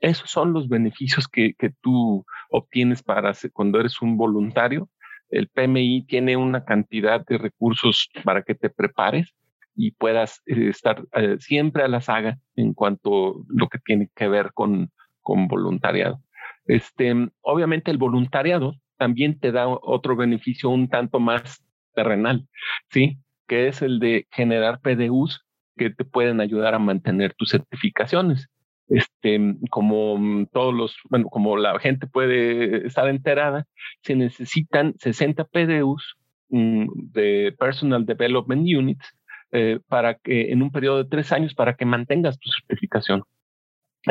esos 0.00 0.28
son 0.28 0.52
los 0.52 0.68
beneficios 0.68 1.28
que, 1.28 1.54
que 1.54 1.70
tú 1.80 2.26
obtienes 2.50 3.02
para 3.02 3.32
cuando 3.52 3.78
eres 3.78 4.02
un 4.02 4.16
voluntario. 4.16 4.90
El 5.30 5.48
PMI 5.48 6.06
tiene 6.06 6.36
una 6.36 6.64
cantidad 6.64 7.24
de 7.26 7.38
recursos 7.38 8.08
para 8.24 8.42
que 8.42 8.54
te 8.54 8.70
prepares 8.70 9.34
y 9.74 9.92
puedas 9.92 10.42
eh, 10.46 10.68
estar 10.68 11.04
eh, 11.14 11.36
siempre 11.38 11.82
a 11.84 11.88
la 11.88 12.00
saga 12.00 12.38
en 12.56 12.74
cuanto 12.74 13.30
a 13.30 13.34
lo 13.48 13.68
que 13.68 13.78
tiene 13.78 14.10
que 14.14 14.28
ver 14.28 14.52
con, 14.52 14.90
con 15.20 15.46
voluntariado. 15.46 16.20
Este, 16.66 17.14
obviamente 17.40 17.90
el 17.90 17.98
voluntariado 17.98 18.74
también 18.96 19.38
te 19.38 19.52
da 19.52 19.68
otro 19.68 20.16
beneficio 20.16 20.68
un 20.70 20.88
tanto 20.88 21.20
más 21.20 21.64
terrenal, 21.94 22.46
¿sí? 22.90 23.18
Que 23.46 23.68
es 23.68 23.80
el 23.80 24.00
de 24.00 24.26
generar 24.30 24.80
PDUs 24.80 25.44
que 25.76 25.90
te 25.90 26.04
pueden 26.04 26.40
ayudar 26.40 26.74
a 26.74 26.78
mantener 26.78 27.34
tus 27.34 27.50
certificaciones. 27.50 28.48
Este, 28.88 29.38
como 29.70 30.46
todos 30.52 30.74
los, 30.74 30.96
bueno, 31.10 31.28
como 31.28 31.56
la 31.56 31.78
gente 31.78 32.06
puede 32.06 32.86
estar 32.86 33.08
enterada, 33.08 33.66
se 34.02 34.16
necesitan 34.16 34.94
60 34.98 35.44
PDUs 35.44 36.16
mm, 36.48 36.86
de 37.12 37.54
Personal 37.58 38.06
Development 38.06 38.62
Units 38.62 39.14
eh, 39.52 39.80
para 39.88 40.14
que 40.14 40.52
en 40.52 40.62
un 40.62 40.70
periodo 40.70 40.98
de 40.98 41.08
tres 41.08 41.32
años 41.32 41.54
para 41.54 41.74
que 41.74 41.86
mantengas 41.86 42.38
tu 42.38 42.50
certificación. 42.50 43.24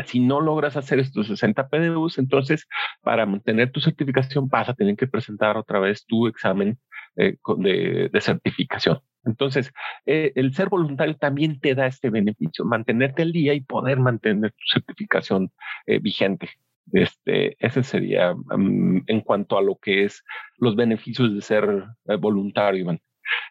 Si 0.06 0.20
no 0.20 0.42
logras 0.42 0.76
hacer 0.78 1.00
estos 1.00 1.28
60 1.28 1.70
PDUs, 1.70 2.18
entonces 2.18 2.68
para 3.02 3.26
mantener 3.26 3.72
tu 3.72 3.80
certificación 3.80 4.48
vas 4.48 4.70
a 4.70 4.74
tener 4.74 4.96
que 4.96 5.08
presentar 5.08 5.58
otra 5.58 5.80
vez 5.80 6.06
tu 6.06 6.28
examen 6.28 6.80
eh, 7.16 7.38
de, 7.58 8.22
certificación. 8.22 9.00
Entonces, 9.28 9.72
eh, 10.06 10.32
el 10.36 10.54
ser 10.54 10.70
voluntario 10.70 11.16
también 11.16 11.60
te 11.60 11.76
da 11.76 11.88
este 11.88 12.10
beneficio, 12.10 12.66
mantenerte 12.66 13.22
al 13.22 13.32
día 13.32 13.54
y 13.54 13.62
poder 13.62 14.00
mantener 14.00 14.52
tu 14.52 14.80
certificación 14.80 15.52
eh, 15.86 16.00
vigente. 16.00 16.50
Este, 16.94 17.56
ese 17.60 17.84
sería 17.84 18.34
mm, 18.34 19.04
en 19.08 19.22
cuanto 19.22 19.58
a 19.58 19.62
lo 19.62 19.76
que 19.78 20.06
es 20.06 20.24
los 20.58 20.76
beneficios 20.76 21.34
de 21.36 21.42
ser 21.42 21.84
voluntario, 22.20 22.82
Iván. 22.82 23.00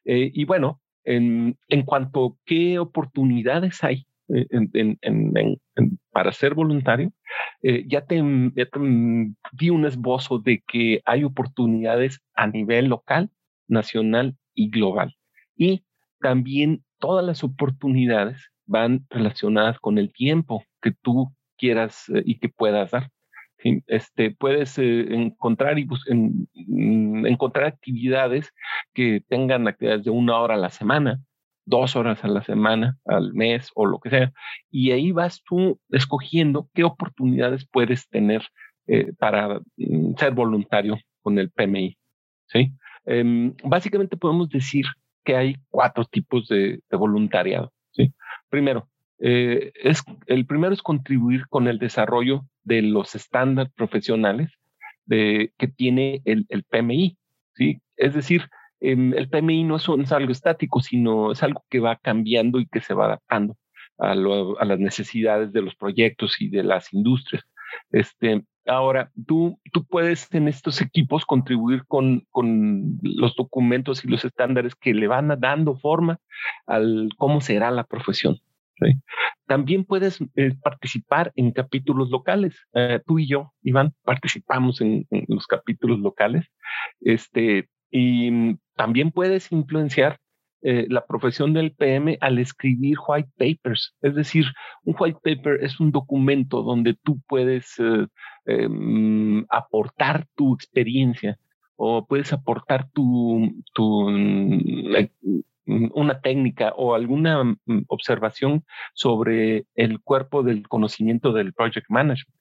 y 0.05 0.45
bueno, 0.45 0.81
en, 1.05 1.57
cuanto 1.85 2.27
a 2.27 2.37
qué 2.47 2.79
oportunidades 2.79 3.85
hay 3.85 4.07
para 6.11 6.33
ser 6.33 6.55
voluntario, 6.55 7.13
eh, 7.63 7.85
ya, 7.87 8.05
te, 8.07 8.17
di 9.53 9.71
un 9.71 9.87
esbozo 9.87 10.39
de 10.39 10.63
que 10.67 11.01
hay 11.05 11.25
oportunidades 11.25 12.21
a 12.35 12.47
nivel 12.47 12.87
local, 12.87 13.31
nacional 13.69 14.37
y 14.55 14.71
global. 14.71 15.15
Y 15.57 15.85
también 16.21 16.85
todas 16.99 17.25
las 17.25 17.45
oportunidades 17.45 18.51
van 18.67 19.07
relacionadas 19.11 19.79
con 19.79 19.99
el 19.99 20.13
tiempo 20.13 20.65
que 20.83 20.93
tú 21.03 21.33
quieras 21.57 22.09
eh, 22.09 22.23
y 22.25 22.39
que 22.39 22.49
puedas 22.49 22.91
dar. 22.91 23.11
Este, 23.87 24.31
puedes 24.31 24.79
eh, 24.79 25.07
encontrar, 25.13 25.79
y 25.79 25.87
mm, 25.87 27.27
encontrar 27.27 27.67
actividades 27.67 28.53
que 28.95 29.23
tengan 29.29 29.67
actividades 29.67 30.05
de 30.05 30.11
una 30.11 30.39
hora 30.39 30.55
a 30.55 30.59
la 30.59 30.71
semana, 30.71 31.21
dos 31.65 31.97
horas 31.97 32.23
a 32.23 32.29
la 32.29 32.43
semana, 32.45 32.99
al 33.05 33.33
mes 33.33 33.71
o 33.75 33.87
lo 33.87 33.99
que 33.99 34.11
sea. 34.11 34.33
Y 34.71 34.93
ahí 34.93 35.11
vas 35.11 35.43
tú 35.43 35.81
escogiendo 35.91 36.69
qué 36.75 36.85
oportunidades 36.85 37.67
puedes 37.67 38.09
tener 38.09 38.43
eh, 38.87 39.13
para 39.19 39.61
mm, 39.77 40.15
ser 40.17 40.33
voluntario 40.33 40.99
con 41.23 41.39
el 41.39 41.51
PMI. 41.51 41.97
¿sí? 42.47 42.73
Em, 43.05 43.55
básicamente 43.65 44.17
podemos 44.17 44.49
decir 44.49 44.87
que 45.27 45.37
hay 45.37 45.57
cuatro 45.69 46.07
tipos 46.07 46.49
de, 46.49 46.81
voluntariado. 46.91 47.73
¿sí? 47.91 48.15
Primero, 48.49 48.89
eh, 49.19 49.73
es, 49.75 50.03
el 50.27 50.47
primero 50.47 50.73
es 50.73 50.83
contribuir 50.83 51.47
con 51.49 51.69
el 51.69 51.79
desarrollo 51.79 52.47
de 52.65 52.81
los 52.81 53.15
estándares 53.15 53.73
profesionales 53.75 54.51
de, 55.05 55.53
que 55.59 55.69
tiene 55.69 56.23
el, 56.25 56.47
el 56.49 56.63
PMI. 56.65 57.19
¿sí? 57.55 57.83
Es 57.97 58.15
decir, 58.15 58.49
Em, 58.81 59.15
el 59.15 59.29
PMI 59.29 59.65
no 59.65 59.77
es, 59.77 60.13
algo 60.13 60.33
estático, 60.33 60.81
sino 60.81 61.33
es 61.33 61.43
algo 61.43 61.65
que 61.71 61.81
va 61.81 61.97
cambiando 61.97 62.61
y 62.61 62.67
que 62.67 62.81
se 62.81 62.95
va 62.95 63.07
adaptando 63.07 63.57
a, 63.99 64.15
las 64.15 64.79
necesidades 64.79 65.53
de 65.53 65.63
los 65.63 65.75
proyectos 65.77 66.41
y 66.41 66.49
de 66.51 66.63
las 66.63 66.93
industrias. 66.93 67.45
Este, 67.91 68.45
ahora, 68.67 69.11
tú, 69.27 69.61
tú 69.73 69.85
puedes 69.85 70.33
en 70.35 70.49
estos 70.49 70.81
equipos 70.81 71.25
contribuir 71.25 71.85
con, 71.87 72.27
con 72.31 72.99
los 73.03 73.35
documentos 73.37 74.05
y 74.05 74.09
los 74.09 74.25
estándares 74.25 74.75
que 74.75 74.95
le 74.95 75.07
van 75.07 75.35
dando 75.39 75.77
forma 75.77 76.19
al 76.67 77.11
cómo 77.17 77.41
será 77.41 77.71
la 77.71 77.85
profesión. 77.85 78.39
También 79.47 79.85
puedes 79.85 80.19
eh, 80.35 80.55
participar 80.63 81.33
en 81.37 81.53
capítulos 81.53 82.11
locales. 82.11 82.55
Eh, 82.75 83.01
tú 83.07 83.19
y 83.19 83.27
yo, 83.27 83.55
Iván, 83.63 83.95
participamos 84.05 84.81
en, 84.81 85.07
en, 85.11 85.25
los 85.29 85.47
capítulos 85.47 86.01
locales. 86.01 86.47
Este, 87.01 87.69
y 87.91 88.57
también 88.75 89.13
puedes 89.13 89.51
influenciar 89.53 90.19
eh, 90.69 90.85
la 90.89 91.07
profesión 91.07 91.53
del 91.53 91.71
PM 91.71 92.19
al 92.21 92.41
escribir 92.41 92.97
white 93.07 93.31
papers. 93.39 93.95
Es 94.03 94.17
decir, 94.17 94.47
un 94.83 94.97
white 94.99 95.21
paper 95.23 95.63
es 95.63 95.79
un 95.79 95.93
documento 95.93 96.65
donde 96.65 96.95
tú 96.95 97.21
puedes 97.29 97.79
eh, 97.79 98.09
em, 98.47 99.47
aportar 99.49 100.27
tu 100.35 100.55
experiencia 100.55 101.39
o 101.77 102.05
puedes 102.05 102.33
aportar 102.33 102.91
tu, 102.91 103.63
tu 103.75 104.11
mm, 104.11 105.07
una 105.95 106.21
técnica 106.21 106.73
o 106.77 106.97
alguna 106.97 107.45
mm, 107.45 107.85
observación 107.87 108.65
sobre 108.93 109.67
el 109.77 110.01
cuerpo 110.01 110.43
del 110.43 110.67
conocimiento 110.67 111.33
del 111.33 111.53
project 111.53 111.89
management 111.91 112.35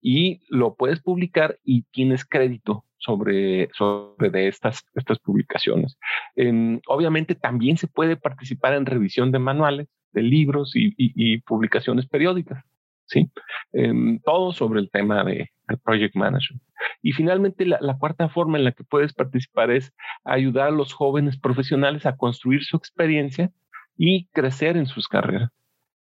y 0.00 0.40
lo 0.48 0.76
puedes 0.76 1.02
publicar 1.02 1.58
y 1.62 1.82
tienes 1.92 2.24
crédito 2.24 2.85
sobre, 2.98 3.68
sobre 3.74 4.30
de 4.30 4.48
estas, 4.48 4.84
estas 4.94 5.18
publicaciones. 5.18 5.98
obviamente 6.88 7.34
también 7.34 7.76
se 7.76 7.88
puede 7.88 8.16
participar 8.16 8.74
en 8.74 8.86
revisión 8.86 9.32
de 9.32 9.38
manuales, 9.38 9.88
de 10.12 10.22
libros 10.22 10.72
y, 10.74 11.38
publicaciones 11.40 12.06
periódicas. 12.06 12.64
¿sí? 13.08 13.30
todo 14.24 14.52
sobre 14.52 14.80
el 14.80 14.90
tema 14.90 15.22
de, 15.24 15.50
Project 15.84 16.14
Management. 16.14 16.62
Y 17.02 17.12
finalmente, 17.12 17.66
la, 17.66 17.96
cuarta 17.98 18.28
forma 18.28 18.58
en 18.58 18.64
la 18.64 18.72
que 18.72 18.84
puedes 18.84 19.12
participar 19.12 19.70
es 19.70 19.92
ayudar 20.24 20.68
a 20.68 20.70
los 20.70 20.92
jóvenes 20.92 21.38
profesionales 21.38 22.06
a 22.06 22.16
construir 22.16 22.62
su 22.62 22.76
experiencia 22.76 23.50
y 23.96 24.26
crecer 24.26 24.76
en 24.76 24.86
sus 24.86 25.08
carreras. 25.08 25.50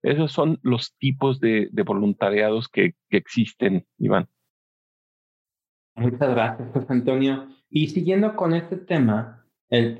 Esos 0.03 0.33
son 0.33 0.59
los 0.63 0.95
tipos 0.99 1.41
de, 1.41 1.71
voluntariados 1.85 2.69
que, 2.69 2.95
existen, 3.09 3.87
Iván. 3.99 4.29
Muchas 5.97 6.31
gracias, 6.31 6.69
José 6.73 6.87
Antonio. 6.89 7.49
Y 7.71 7.89
siguiendo 7.89 8.35
con 8.37 8.55
este 8.55 8.77
tema, 8.77 9.45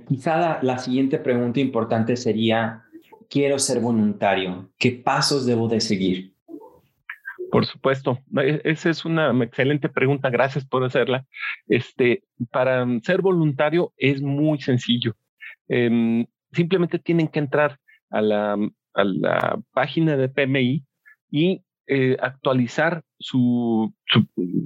quizá 0.09 0.63
la, 0.63 0.79
siguiente 0.79 1.19
pregunta 1.19 1.61
importante 1.61 2.17
sería, 2.17 2.85
quiero 3.29 3.59
ser 3.59 3.81
voluntario, 3.81 4.71
¿qué 4.79 4.93
pasos 4.93 5.47
debo 5.47 5.69
de 5.69 5.81
seguir? 5.81 6.35
Por 7.51 7.67
supuesto, 7.67 8.19
e, 8.37 8.61
esa 8.65 8.91
es 8.91 9.05
una 9.05 9.31
excelente 9.45 9.89
pregunta, 9.89 10.31
gracias 10.31 10.65
por 10.67 10.85
hacerla. 10.85 11.25
Este, 11.69 12.25
para 12.51 12.87
ser 13.03 13.23
voluntario 13.23 13.93
es 13.97 14.21
muy 14.23 14.61
sencillo. 14.61 15.15
Em, 15.69 16.27
simplemente 16.53 16.99
tienen 16.99 17.29
que 17.29 17.39
entrar 17.39 17.79
a 18.11 18.21
la 18.21 18.57
a 18.95 19.05
la 19.05 19.61
página 19.73 20.17
de 20.17 20.29
PMI 20.29 20.85
y 21.31 21.63
eh, 21.87 22.17
actualizar 22.21 23.03
su, 23.19 23.93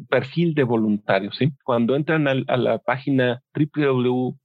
perfil 0.08 0.54
de 0.54 0.64
voluntario. 0.64 1.32
¿sí? 1.32 1.52
Cuando 1.64 1.96
entran 1.96 2.28
a, 2.28 2.56
la 2.56 2.78
página 2.78 3.42
www.pmi.org, 3.54 4.36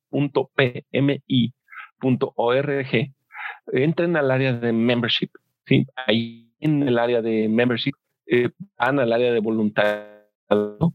entren 3.72 4.15
al 4.18 4.32
área 4.32 4.53
de 4.53 4.74
membership. 4.74 5.30
¿sí? 5.65 5.86
Ahí 6.08 6.51
en 6.60 6.84
el 6.84 6.98
área 6.98 7.22
de 7.22 7.48
membership 7.50 7.94
eh, 8.25 8.50
van 8.77 9.00
al 9.00 9.13
área 9.13 9.32
de 9.32 9.39
voluntariado 9.39 10.94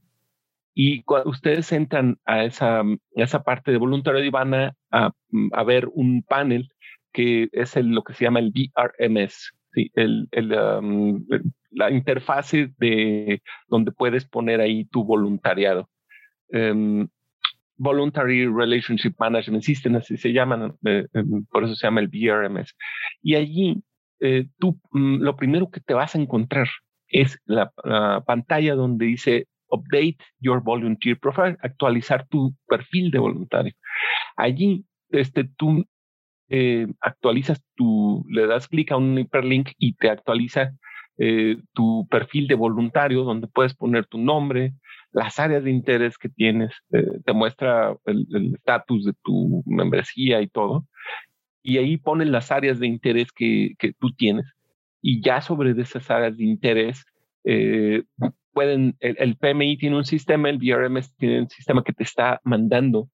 y 0.80 1.02
cuando 1.02 1.30
ustedes 1.30 1.72
entran 1.72 2.18
a 2.24 2.44
esa, 2.44 2.82
esa 3.16 3.42
parte 3.42 3.72
de 3.72 3.78
voluntariado 3.78 4.24
y 4.24 4.30
van 4.30 4.54
a, 4.54 4.72
a 4.92 5.64
ver 5.64 5.88
un 5.92 6.22
panel 6.22 6.68
que 7.12 7.48
es 7.52 7.74
lo 7.74 8.04
que 8.04 8.14
se 8.14 8.24
llama 8.24 8.38
el 8.38 8.52
BRMS, 8.52 9.54
¿sí? 9.78 9.90
el, 9.94 10.28
um, 10.52 11.24
la 11.70 11.90
interfase 11.90 12.72
de 12.78 13.42
donde 13.68 13.92
puedes 13.92 14.24
poner 14.24 14.60
ahí 14.60 14.84
tu 14.86 15.04
voluntariado. 15.04 15.88
Em, 16.50 17.08
Voluntary 17.76 18.46
Relationship 18.46 19.14
Management 19.18 19.62
System, 19.62 19.96
así 19.96 20.16
se 20.16 20.32
llaman, 20.32 20.74
eh, 20.84 21.06
em, 21.14 21.44
por 21.46 21.64
eso 21.64 21.74
se 21.76 21.86
llama 21.86 22.00
el 22.00 22.08
VRMS. 22.08 22.74
Y 23.22 23.36
allí 23.36 23.82
eh, 24.20 24.48
tú 24.58 24.80
mm, 24.90 25.22
lo 25.22 25.36
primero 25.36 25.70
que 25.70 25.80
te 25.80 25.94
vas 25.94 26.14
a 26.14 26.18
encontrar 26.18 26.66
es 27.08 27.38
la, 27.46 27.72
pantalla 28.26 28.74
donde 28.74 29.06
dice 29.06 29.46
Update 29.70 30.18
Your 30.40 30.62
Volunteer 30.62 31.18
Profile, 31.18 31.56
actualizar 31.62 32.26
tu 32.28 32.54
perfil 32.66 33.10
de 33.10 33.18
voluntario. 33.18 33.72
Allí 34.36 34.84
este, 35.10 35.44
tú 35.44 35.84
eh, 36.48 36.86
actualizas 37.00 37.62
tu, 37.74 38.24
le 38.28 38.46
das 38.46 38.68
clic 38.68 38.92
a 38.92 38.96
un 38.96 39.18
hiperlink 39.18 39.70
y 39.78 39.94
te 39.94 40.10
actualiza 40.10 40.72
eh, 41.18 41.58
tu 41.72 42.06
perfil 42.10 42.46
de 42.46 42.54
voluntario 42.54 43.24
donde 43.24 43.48
puedes 43.48 43.74
poner 43.74 44.06
tu 44.06 44.18
nombre, 44.18 44.74
las 45.12 45.38
áreas 45.38 45.64
de 45.64 45.70
interés 45.70 46.16
que 46.16 46.28
tienes, 46.28 46.72
eh, 46.92 47.20
te 47.24 47.32
muestra 47.32 47.96
el 48.06 48.54
estatus 48.54 49.04
de 49.04 49.12
tu 49.22 49.62
membresía 49.66 50.40
y 50.40 50.48
todo. 50.48 50.86
Y 51.62 51.78
ahí 51.78 51.96
ponen 51.96 52.32
las 52.32 52.50
áreas 52.50 52.78
de 52.78 52.86
interés 52.86 53.32
que, 53.32 53.74
que 53.78 53.92
tú 53.92 54.12
tienes. 54.12 54.46
Y 55.02 55.20
ya 55.22 55.40
sobre 55.40 55.70
esas 55.80 56.10
áreas 56.10 56.36
de 56.36 56.44
interés, 56.44 57.04
pueden, 58.52 58.96
el, 59.00 59.16
el, 59.18 59.36
PMI 59.36 59.78
tiene 59.78 59.96
un 59.96 60.04
sistema, 60.04 60.50
el 60.50 60.58
VRMS 60.58 61.14
tiene 61.16 61.40
un 61.42 61.48
sistema 61.48 61.82
que 61.82 61.92
te 61.92 62.02
está 62.02 62.40
mandando 62.44 63.08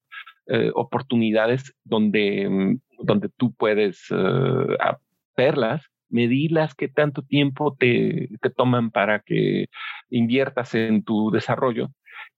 eh, 0.46 0.70
oportunidades 0.74 1.74
donde, 1.84 2.46
mm, 2.50 2.80
donde 2.98 3.28
tú 3.36 3.52
puedes 3.54 4.06
eh, 4.10 4.94
verlas, 5.36 5.84
medirlas, 6.08 6.74
qué 6.74 6.88
tanto 6.88 7.22
tiempo 7.22 7.76
te, 7.78 8.28
te, 8.40 8.50
toman 8.50 8.90
para 8.90 9.20
que 9.20 9.66
inviertas 10.10 10.74
en 10.74 11.02
tu 11.02 11.30
desarrollo. 11.30 11.90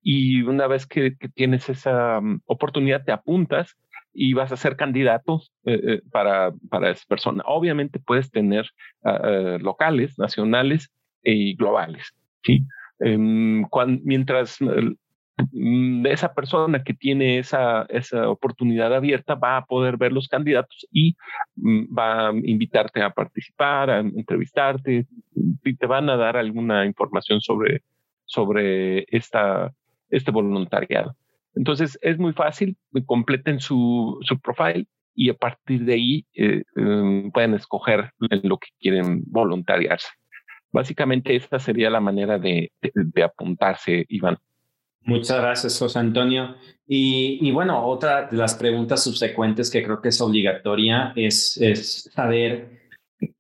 Y 0.02 0.42
una 0.42 0.66
vez 0.66 0.86
que, 0.86 1.16
tienes 1.34 1.68
esa 1.68 2.20
mm, 2.20 2.40
oportunidad, 2.46 3.04
te 3.04 3.12
apuntas 3.12 3.76
y 4.14 4.32
vas 4.32 4.50
a 4.50 4.56
ser 4.56 4.76
candidato 4.76 5.42
eh, 5.64 6.00
para, 6.10 6.52
para 6.70 6.90
esa 6.90 7.04
persona. 7.06 7.42
Obviamente 7.46 7.98
puedes 7.98 8.30
tener 8.30 8.70
ah, 9.04 9.58
locales, 9.60 10.18
nacionales 10.18 10.90
y 11.22 11.54
globales. 11.54 12.14
¿sí? 12.42 12.64
Em, 13.00 13.64
mientras 14.04 14.58
Mm, 15.52 16.07
esa 16.07 16.33
persona 16.33 16.83
que 16.83 16.95
tiene 16.95 17.38
esa, 17.38 17.83
esa 17.90 18.28
oportunidad 18.31 18.95
abierta 18.95 19.35
va 19.35 19.59
a 19.59 19.66
poder 19.66 19.99
ver 19.99 20.12
los 20.12 20.28
candidatos 20.28 20.87
y 20.90 21.16
mm, 21.57 21.95
va 21.97 22.28
a 22.28 22.33
invitarte 22.33 23.02
a 23.02 23.11
participar, 23.11 23.90
a 23.90 24.00
entrevistarte 24.00 25.07
y 25.64 25.76
te 25.76 25.87
van 25.87 26.09
a 26.09 26.16
dar 26.16 26.37
alguna 26.38 26.87
información 26.87 27.40
sobre, 27.40 27.83
sobre 28.25 29.07
esta, 29.11 29.73
este 30.09 30.31
voluntariado. 30.31 31.14
Entonces 31.55 31.99
es 32.02 32.19
muy 32.19 32.33
fácil, 32.33 32.76
completen 33.05 33.61
su, 33.61 34.19
su 34.23 34.40
profile 34.40 34.87
y 35.14 35.31
a 35.31 35.35
partir 35.35 35.85
de 35.85 35.95
ahí 35.95 36.26
eh, 36.35 36.62
em, 36.76 37.31
pueden 37.31 37.55
escoger 37.55 38.12
en 38.31 38.40
lo 38.45 38.59
que 38.59 38.69
quieren 38.81 39.23
voluntariarse. 39.26 40.09
Básicamente 40.73 41.37
esta 41.37 41.59
sería 41.59 41.90
la 41.90 42.00
manera 42.00 42.38
de, 42.38 42.73
de 42.83 43.23
apuntarse, 43.23 44.05
Iván. 44.09 44.38
Muchas 45.06 45.40
gracias, 45.40 45.78
José 45.78 46.00
Antonio. 46.00 46.56
Y, 46.88 47.50
bueno, 47.52 47.84
otra 47.86 48.26
de 48.26 48.36
las 48.36 48.54
preguntas 48.54 49.04
subsecuentes 49.04 49.70
que 49.70 49.82
creo 49.82 50.00
que 50.00 50.08
es 50.08 50.20
obligatoria 50.20 51.12
es, 51.14 51.56
es 51.60 52.10
saber 52.12 52.90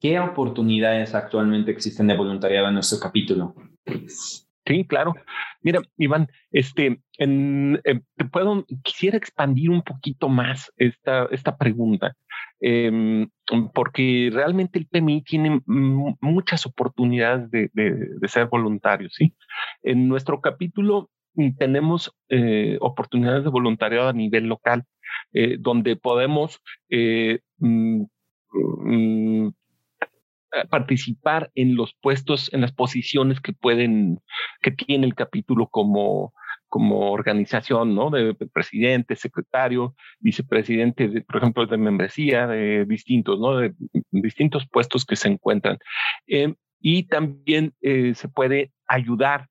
qué 0.00 0.18
oportunidades 0.20 1.14
actualmente 1.14 1.72
existen 1.72 2.06
de 2.06 2.16
voluntariado 2.16 2.68
en 2.68 2.74
nuestro 2.74 3.00
capítulo. 3.00 3.54
Sí, 4.64 4.84
claro. 4.84 5.14
Mira, 5.60 5.80
Iván, 5.96 6.28
este, 6.50 7.00
en, 7.18 7.80
te 7.82 8.24
puedo, 8.24 8.64
quisiera 8.82 9.16
expandir 9.16 9.70
un 9.70 9.82
poquito 9.82 10.28
más 10.28 10.72
esta, 10.76 11.26
esta 11.30 11.56
pregunta, 11.56 12.14
em, 12.60 13.28
porque 13.74 14.30
realmente 14.32 14.78
el 14.78 14.86
PMI 14.86 15.22
tiene 15.22 15.60
muchas 15.66 16.66
oportunidades 16.66 17.48
de, 17.50 17.70
de, 17.74 17.92
de, 18.20 18.28
ser 18.28 18.46
voluntario, 18.46 19.08
¿sí? 19.10 19.36
En 19.84 20.08
nuestro 20.08 20.40
capítulo 20.40 21.10
tenemos 21.58 22.12
eh, 22.28 22.78
oportunidades 22.80 23.44
de 23.44 23.50
voluntariado 23.50 24.08
a 24.08 24.12
nivel 24.12 24.46
local, 24.46 24.84
eh, 25.32 25.56
donde 25.58 25.96
podemos 25.96 26.60
eh, 26.88 27.40
mm, 27.58 28.02
mm, 28.52 29.50
participar 30.70 31.50
en 31.54 31.76
los 31.76 31.94
puestos, 32.00 32.52
en 32.54 32.62
las 32.62 32.72
posiciones 32.72 33.40
que 33.40 33.52
pueden, 33.52 34.20
que 34.62 34.70
tiene 34.70 35.06
el 35.06 35.14
capítulo 35.14 35.68
como, 35.68 36.32
como 36.68 37.12
organización, 37.12 37.94
¿no? 37.94 38.10
De 38.10 38.34
presidente, 38.52 39.16
secretario, 39.16 39.94
vicepresidente, 40.18 41.22
por 41.22 41.36
ejemplo, 41.36 41.66
de 41.66 41.76
membresía, 41.76 42.46
de 42.46 42.86
distintos, 42.86 43.38
¿no? 43.38 43.58
De 43.58 43.74
distintos 44.10 44.66
puestos 44.66 45.04
que 45.04 45.16
se 45.16 45.28
encuentran. 45.28 45.78
y 46.80 47.04
también 47.08 47.74
se 47.80 48.28
puede 48.28 48.72
ayudar 48.86 49.48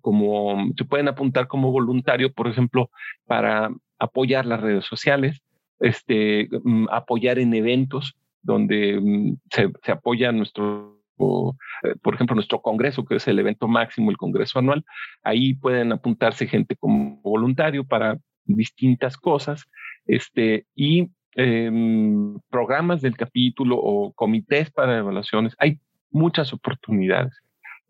como 0.00 0.72
se 0.76 0.84
pueden 0.84 1.08
apuntar 1.08 1.46
como 1.46 1.72
voluntario, 1.72 2.32
por 2.32 2.48
ejemplo, 2.48 2.90
para 3.26 3.70
apoyar 3.98 4.44
las 4.46 4.60
redes 4.60 4.84
sociales, 4.84 5.40
este, 5.80 6.48
mm, 6.64 6.86
apoyar 6.90 7.38
en 7.38 7.54
eventos 7.54 8.14
donde 8.42 9.00
mm, 9.00 9.36
se, 9.50 9.70
se 9.82 9.92
apoya 9.92 10.32
nuestro 10.32 10.98
eh, 11.18 11.94
por 12.02 12.14
ejemplo, 12.14 12.34
nuestro 12.34 12.60
congreso, 12.60 13.04
que 13.04 13.16
es 13.16 13.28
el 13.28 13.38
evento 13.38 13.68
máximo, 13.68 14.10
el 14.10 14.16
congreso 14.16 14.58
anual, 14.58 14.84
ahí 15.22 15.54
pueden 15.54 15.92
apuntarse 15.92 16.46
gente 16.46 16.76
como 16.76 17.20
voluntario 17.22 17.84
para 17.84 18.18
distintas 18.44 19.16
cosas, 19.16 19.68
este, 20.06 20.66
y 20.74 21.08
em, 21.34 22.38
programas 22.50 23.02
del 23.02 23.16
capítulo 23.16 23.76
o 23.78 24.12
comités 24.12 24.70
para 24.70 24.98
evaluaciones, 24.98 25.54
hay 25.58 25.78
muchas 26.10 26.52
oportunidades. 26.52 27.34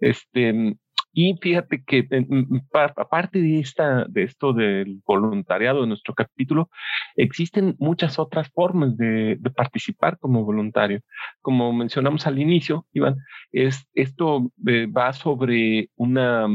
Este, 0.00 0.76
y 1.12 1.34
fíjate 1.40 1.82
que 1.84 2.06
aparte 2.72 3.40
de, 3.40 3.58
esta, 3.58 4.04
de 4.08 4.24
esto 4.24 4.52
del 4.52 5.00
voluntariado 5.06 5.80
de 5.80 5.88
nuestro 5.88 6.14
capítulo, 6.14 6.70
existen 7.16 7.76
muchas 7.78 8.18
otras 8.18 8.48
formas 8.50 8.96
de, 8.96 9.38
participar 9.56 10.18
como 10.18 10.44
voluntario. 10.44 11.00
Como 11.40 11.72
mencionamos 11.72 12.26
al 12.26 12.38
inicio, 12.38 12.86
Iván, 12.92 13.16
es, 13.52 13.86
esto 13.94 14.52
eh, 14.66 14.86
va 14.86 15.12
sobre 15.12 15.90
una, 15.96 16.46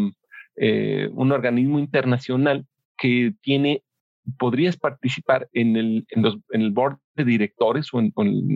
eh, 0.56 1.10
un 1.14 1.32
organismo 1.32 1.80
internacional 1.80 2.66
que 2.98 3.34
tiene 3.42 3.84
podrías 4.38 4.78
participar 4.78 5.50
en 5.52 5.76
el, 5.76 6.06
en, 6.10 6.26
en 6.26 6.62
el 6.62 6.72
board 6.72 6.98
de 7.16 7.26
directores 7.26 7.94
o 7.94 8.00
en, 8.00 8.14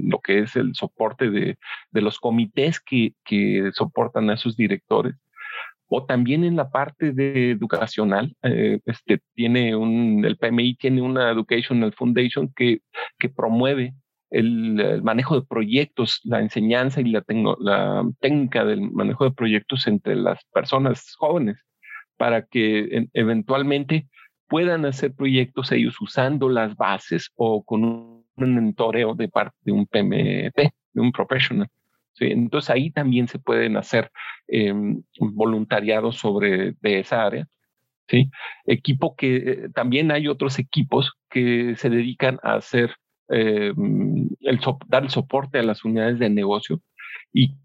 lo 0.09 0.19
que 0.19 0.39
es 0.39 0.55
el 0.55 0.73
soporte 0.75 1.29
de, 1.29 1.57
de 1.91 2.01
los 2.01 2.19
comités 2.19 2.79
que, 2.79 3.13
que, 3.25 3.71
soportan 3.73 4.29
a 4.29 4.35
esos 4.35 4.55
directores 4.55 5.15
o 5.87 6.05
también 6.05 6.43
en 6.43 6.55
la 6.55 6.69
parte 6.69 7.13
de 7.13 7.51
educacional, 7.51 8.35
eh, 8.43 8.79
este, 8.85 9.21
tiene 9.33 9.75
un, 9.75 10.23
el 10.25 10.37
PMI 10.37 10.75
tiene 10.75 11.01
una 11.01 11.31
Educational 11.31 11.93
Foundation 11.93 12.51
que, 12.55 12.81
que 13.17 13.29
promueve 13.29 13.93
el, 14.29 15.01
manejo 15.03 15.39
de 15.39 15.47
proyectos, 15.47 16.21
la 16.23 16.41
enseñanza 16.41 17.01
y 17.01 17.05
la, 17.05 17.23
técnica 18.19 18.65
del 18.65 18.81
manejo 18.91 19.25
de 19.25 19.31
proyectos 19.31 19.87
entre 19.87 20.15
las 20.15 20.43
personas 20.53 21.15
jóvenes 21.17 21.57
para 22.17 22.45
que 22.45 23.07
eventualmente 23.13 24.07
puedan 24.47 24.85
hacer 24.85 25.13
proyectos 25.13 25.71
ellos 25.71 25.95
usando 26.01 26.49
las 26.49 26.75
bases 26.75 27.31
o 27.35 27.63
con 27.63 27.83
un, 27.83 28.17
mentoreo 28.35 29.15
de 29.15 29.29
parte 29.29 29.57
de 29.61 29.71
un 29.71 29.87
PMP, 29.87 30.71
de 30.93 31.01
un 31.01 31.11
professional. 32.17 32.43
Entonces 32.43 32.69
ahí 32.69 32.91
también 32.91 33.27
se 33.27 33.39
pueden 33.39 33.77
hacer 33.77 34.11
eh, 34.47 34.73
voluntariados 35.19 36.17
sobre 36.17 36.73
de 36.81 36.99
esa 36.99 37.25
área. 37.25 37.47
¿sí? 38.07 38.29
Equipo 38.65 39.15
que 39.15 39.35
eh, 39.35 39.69
también 39.73 40.11
hay 40.11 40.27
otros 40.27 40.59
equipos 40.59 41.13
que 41.29 41.75
se 41.77 41.89
dedican 41.89 42.39
a 42.43 42.55
hacer 42.55 42.95
em, 43.29 44.29
el 44.41 44.59
dar 44.87 45.03
el 45.03 45.09
soporte 45.09 45.59
a 45.59 45.63
las 45.63 45.83
unidades 45.83 46.19
de 46.19 46.29
negocio 46.29 46.81
y 47.33 47.55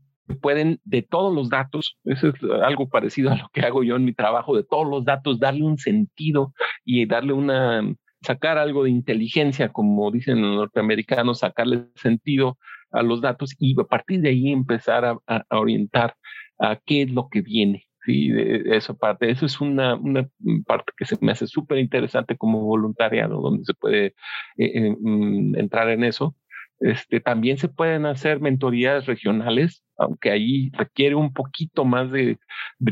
pueden 0.40 0.80
de 0.84 1.02
todos 1.02 1.34
los 1.34 1.50
datos, 1.50 1.98
eso 2.04 2.28
es 2.28 2.34
algo 2.64 2.88
parecido 2.88 3.30
a 3.30 3.36
lo 3.36 3.48
que 3.52 3.60
hago 3.60 3.82
yo 3.82 3.96
en 3.96 4.04
mi 4.04 4.14
trabajo, 4.14 4.56
de 4.56 4.64
todos 4.64 4.88
los 4.88 5.04
datos 5.04 5.38
darle 5.38 5.62
un 5.62 5.78
sentido 5.78 6.54
y 6.84 7.06
darle 7.06 7.32
una, 7.32 7.82
sacar 8.22 8.58
algo 8.58 8.84
de 8.84 8.90
inteligencia, 8.90 9.70
como 9.70 10.10
dicen 10.10 10.40
los 10.40 10.56
norteamericanos, 10.56 11.40
sacarle 11.40 11.86
sentido 11.96 12.58
a 12.92 13.02
los 13.02 13.20
datos 13.20 13.54
y 13.58 13.78
a 13.80 13.84
partir 13.84 14.20
de 14.20 14.30
ahí 14.30 14.50
empezar 14.50 15.04
a, 15.04 15.18
orientar 15.50 16.14
a 16.58 16.78
qué 16.84 17.02
es 17.02 17.10
lo 17.10 17.28
que 17.28 17.40
viene. 17.40 17.86
Sí, 18.04 18.30
eso 18.66 18.96
parte, 18.96 19.30
eso 19.30 19.46
es 19.46 19.60
una, 19.60 19.94
una 19.94 20.28
parte 20.66 20.92
que 20.96 21.04
se 21.04 21.16
me 21.20 21.30
hace 21.30 21.46
súper 21.46 21.78
interesante 21.78 22.36
como 22.36 22.60
voluntariado, 22.62 23.40
donde 23.40 23.64
se 23.64 23.74
puede 23.74 24.06
eh, 24.06 24.14
eh, 24.58 24.96
mm, 25.00 25.56
entrar 25.56 25.88
en 25.88 26.02
eso. 26.02 26.34
Este, 26.80 27.20
también 27.20 27.58
se 27.58 27.68
pueden 27.68 28.06
hacer 28.06 28.40
mentorías 28.40 29.06
regionales, 29.06 29.84
aunque 29.96 30.32
ahí 30.32 30.70
requiere 30.72 31.14
un 31.14 31.32
poquito 31.32 31.84
más 31.84 32.10
de, 32.10 32.38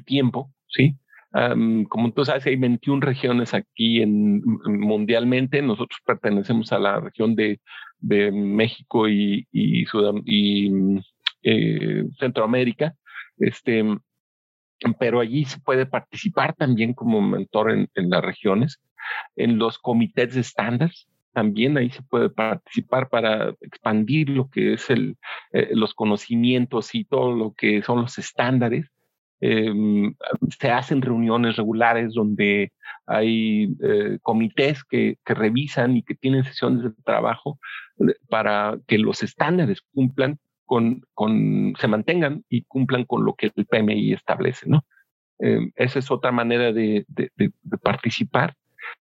tiempo, 0.06 0.52
¿sí? 0.68 0.96
como 1.88 2.12
tú 2.12 2.24
sabes, 2.24 2.46
hay 2.46 2.56
21 2.56 3.00
regiones 3.00 3.54
aquí 3.54 4.02
en, 4.02 4.42
mundialmente. 4.64 5.62
Nosotros 5.62 5.98
pertenecemos 6.04 6.72
a 6.72 6.78
la 6.78 7.00
región 7.00 7.34
de, 7.34 7.60
México 8.02 9.08
y, 9.08 9.46
y, 9.52 9.84
eh, 11.42 12.04
Centroamérica. 12.18 12.94
Este, 13.38 13.84
pero 14.98 15.20
allí 15.20 15.44
se 15.44 15.60
puede 15.60 15.86
participar 15.86 16.54
también 16.54 16.94
como 16.94 17.20
mentor 17.20 17.70
en, 17.70 18.10
las 18.10 18.22
regiones, 18.22 18.80
en 19.36 19.58
los 19.58 19.78
comités 19.78 20.34
de 20.34 20.40
estándares. 20.40 21.08
También 21.32 21.76
ahí 21.78 21.90
se 21.90 22.02
puede 22.02 22.30
participar 22.30 23.08
para 23.08 23.54
expandir 23.60 24.30
lo 24.30 24.48
que 24.50 24.74
es 24.74 24.90
el, 24.90 25.16
eh, 25.52 25.70
los 25.72 25.94
conocimientos 25.94 26.94
y 26.94 27.04
todo 27.04 27.32
lo 27.32 27.52
que 27.52 27.82
son 27.82 28.02
los 28.02 28.18
estándares. 28.18 28.90
Em, 29.42 30.14
se 30.58 30.70
hacen 30.70 31.00
reuniones 31.00 31.56
regulares 31.56 32.12
donde 32.12 32.72
hay 33.06 33.74
eh, 33.82 34.18
comités 34.20 34.84
que, 34.84 35.16
que, 35.24 35.34
revisan 35.34 35.96
y 35.96 36.02
que 36.02 36.14
tienen 36.14 36.44
sesiones 36.44 36.82
de 36.82 36.90
trabajo 37.04 37.58
para 38.28 38.78
que 38.86 38.98
los 38.98 39.22
estándares 39.22 39.82
cumplan 39.92 40.38
con, 40.64 41.74
se 41.78 41.88
mantengan 41.88 42.44
y 42.48 42.62
cumplan 42.62 43.04
con 43.04 43.24
lo 43.24 43.34
que 43.34 43.50
el 43.54 43.66
PMI 43.66 44.12
establece, 44.12 44.68
¿no? 44.68 44.84
Em, 45.40 45.72
esa 45.74 45.98
es 45.98 46.10
otra 46.10 46.30
manera 46.30 46.72
de, 46.72 47.04
participar. 47.82 48.54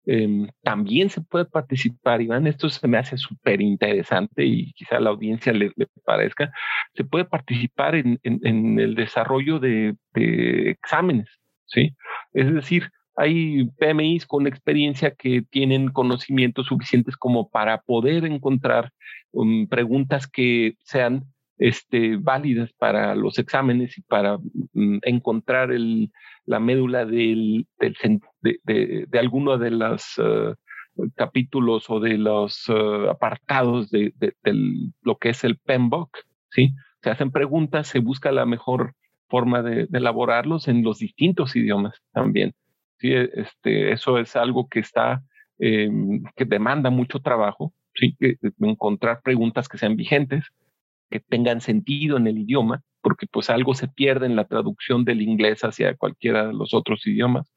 Em, 0.06 0.48
también 0.64 1.10
se 1.10 1.22
puede 1.22 1.46
participar, 1.46 2.22
Iván, 2.22 2.48
esto 2.48 2.70
se 2.70 2.88
me 2.88 2.98
hace 2.98 3.18
súper 3.18 3.62
interesante 3.62 4.46
y 4.46 4.72
quizá 4.74 5.00
la 5.00 5.10
audiencia 5.10 5.52
le, 5.54 5.72
parezca, 6.06 6.52
se 6.94 7.04
puede 7.04 7.26
participar 7.26 7.96
en, 7.96 8.20
el 8.24 8.96
desarrollo 8.96 9.60
de, 9.60 9.96
exámenes, 10.14 11.30
¿sí? 11.66 11.96
Es 12.34 12.54
decir, 12.54 12.92
hay 13.18 13.66
PMIs 13.80 14.28
con 14.28 14.46
experiencia 14.46 15.12
que 15.16 15.42
tienen 15.42 15.90
conocimientos 15.90 16.68
suficientes 16.68 17.18
como 17.18 17.50
para 17.50 17.82
poder 17.82 18.26
encontrar 18.26 18.94
um, 19.32 19.68
preguntas 19.68 20.28
que 20.28 20.76
sean 20.84 21.26
este, 21.58 22.18
válidas 22.18 22.72
para 22.74 23.16
los 23.16 23.40
exámenes 23.40 23.98
y 23.98 24.04
para 24.04 24.38
mm, 24.74 25.00
encontrar 25.02 25.70
la 26.46 26.60
médula 26.60 27.06
del, 27.06 27.66
de, 27.80 29.20
alguno 29.20 29.58
de 29.58 29.72
los 29.72 30.04
eh, 30.20 30.54
capítulos 31.16 31.90
o 31.90 32.00
de 32.00 32.20
los 32.20 32.70
eh, 32.70 33.10
apartados 33.10 33.90
de, 33.90 34.14
lo 35.02 35.18
que 35.18 35.30
es 35.30 35.44
el 35.44 35.58
PEMBOK. 35.58 36.16
¿sí? 36.52 36.76
Se 37.02 37.10
hacen 37.10 37.32
preguntas, 37.32 37.88
se 37.88 37.98
busca 37.98 38.32
la 38.32 38.46
mejor 38.46 38.94
forma 39.28 39.64
de, 39.64 39.88
elaborarlos 39.92 40.68
en 40.68 40.84
los 40.84 41.00
distintos 41.00 41.56
idiomas 41.56 42.00
también. 42.14 42.54
¿Sí? 43.00 43.14
Este, 43.14 43.92
eso 43.92 44.18
es 44.18 44.36
algo 44.36 44.68
que 44.68 44.80
está, 44.80 45.22
em, 45.60 46.24
que 46.36 46.46
demanda 46.46 46.90
mucho 46.90 47.20
trabajo, 47.20 47.74
¿sí? 47.96 48.16
encontrar 48.60 49.22
preguntas 49.24 49.68
que 49.68 49.78
sean 49.78 49.96
vigentes 49.96 50.46
que 51.10 51.20
tengan 51.20 51.62
sentido 51.62 52.18
en 52.18 52.28
el 52.28 52.38
idioma, 52.38 52.82
porque 53.02 53.28
pues 53.28 53.50
algo 53.50 53.74
se 53.74 53.88
pierde 53.88 54.26
en 54.26 54.36
la 54.36 54.46
traducción 54.46 55.06
del 55.06 55.22
inglés 55.22 55.64
hacia 55.64 55.96
cualquiera 55.96 56.48
de 56.48 56.54
los 56.54 56.74
otros 56.74 57.06
idiomas. 57.08 57.52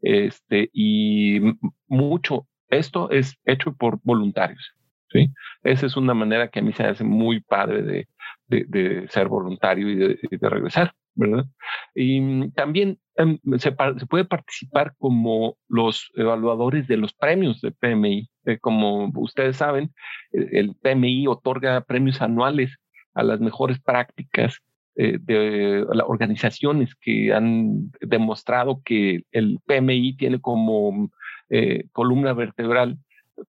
Este, 0.00 0.70
y 0.72 1.40
mucho, 1.86 2.46
esto 2.68 3.10
es 3.10 3.36
hecho 3.44 3.74
por 3.74 4.00
voluntarios. 4.02 4.74
¿sí? 5.10 5.32
Esa 5.62 5.86
es 5.86 5.96
una 5.96 6.14
manera 6.14 6.48
que 6.48 6.60
a 6.60 6.62
mí 6.62 6.72
se 6.72 6.84
hace 6.84 7.04
muy 7.04 7.40
padre 7.40 7.82
de, 7.82 8.08
de, 8.48 9.06
ser 9.08 9.28
voluntario 9.28 9.88
y 9.88 9.96
de, 9.96 10.48
regresar, 10.48 10.94
¿verdad? 11.18 11.46
Y 11.94 12.48
también 12.50 12.98
em, 13.16 13.38
se, 13.58 13.74
se, 13.98 14.06
puede 14.06 14.24
participar 14.24 14.94
como 14.98 15.56
los 15.68 16.10
evaluadores 16.14 16.86
de 16.86 16.96
los 16.96 17.12
premios 17.12 17.60
de 17.60 17.72
PMI. 17.72 18.30
Eh, 18.46 18.58
como 18.60 19.10
ustedes 19.16 19.56
saben, 19.56 19.92
el 20.30 20.74
PMI 20.76 21.26
otorga 21.26 21.80
premios 21.80 22.22
anuales 22.22 22.78
a 23.14 23.24
las 23.24 23.40
mejores 23.40 23.80
prácticas 23.80 24.62
eh, 24.94 25.18
de 25.20 25.84
las 25.92 26.06
organizaciones 26.08 26.94
que 27.00 27.32
han 27.32 27.90
demostrado 28.00 28.80
que 28.84 29.22
el 29.32 29.58
PMI 29.66 30.16
tiene 30.16 30.40
como 30.40 31.10
eh, 31.50 31.84
columna 31.92 32.32
vertebral, 32.32 32.96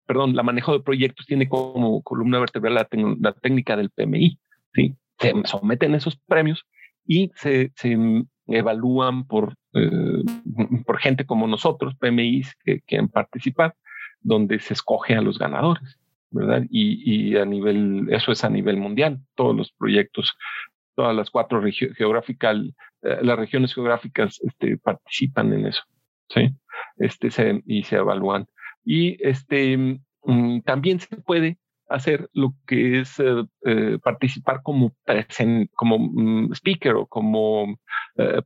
perdón, 0.07 0.35
la 0.35 0.41
manejo 0.43 0.73
de 0.73 0.83
proyectos 0.83 1.27
tiene 1.27 1.47
como 1.47 2.01
columna 2.01 2.39
vertebral 2.39 2.87
la, 3.19 3.33
técnica 3.33 3.77
del 3.77 3.91
PMI. 3.91 4.39
¿sí? 4.73 4.95
Se 5.19 5.33
someten 5.45 5.93
esos 5.93 6.17
premios 6.27 6.65
y 7.09 7.31
se, 7.35 7.71
evalúan 8.45 9.25
por, 9.25 9.55
eh, 9.73 10.23
por 10.85 10.99
gente 10.99 11.25
como 11.25 11.47
nosotros, 11.47 11.95
PMIs 11.95 12.55
que 12.63 12.81
quieren 12.81 13.09
participar, 13.09 13.75
donde 14.21 14.59
se 14.59 14.75
escoge 14.75 15.15
a 15.15 15.21
los 15.21 15.39
ganadores. 15.39 15.99
¿verdad? 16.31 16.63
Y, 16.69 17.35
a 17.37 17.45
nivel, 17.45 18.07
eso 18.11 18.31
es 18.31 18.43
a 18.43 18.49
nivel 18.49 18.77
mundial, 18.77 19.19
todos 19.33 19.55
los 19.55 19.71
proyectos, 19.71 20.37
todas 20.95 21.15
las 21.15 21.31
cuatro 21.31 21.59
geográficas, 21.97 22.57
eh, 23.01 23.17
las 23.23 23.39
regiones 23.39 23.73
geográficas 23.73 24.39
este, 24.43 24.77
participan 24.77 25.51
en 25.53 25.65
eso, 25.65 25.81
¿sí? 26.29 26.53
Este, 26.97 27.31
se, 27.31 27.63
y 27.65 27.81
se 27.81 27.95
evalúan. 27.95 28.45
Y 28.85 29.17
este, 29.27 29.99
mm, 30.23 30.61
también 30.61 30.99
se 30.99 31.17
puede 31.17 31.57
hacer 31.89 32.29
lo 32.33 32.53
que 32.67 32.99
es 33.01 33.19
eh, 33.19 33.43
eh, 33.65 33.97
participar 34.03 34.61
como, 34.63 34.95
como 35.75 35.99
mm, 35.99 36.53
speaker 36.53 36.95
o 36.95 37.07
como 37.07 37.79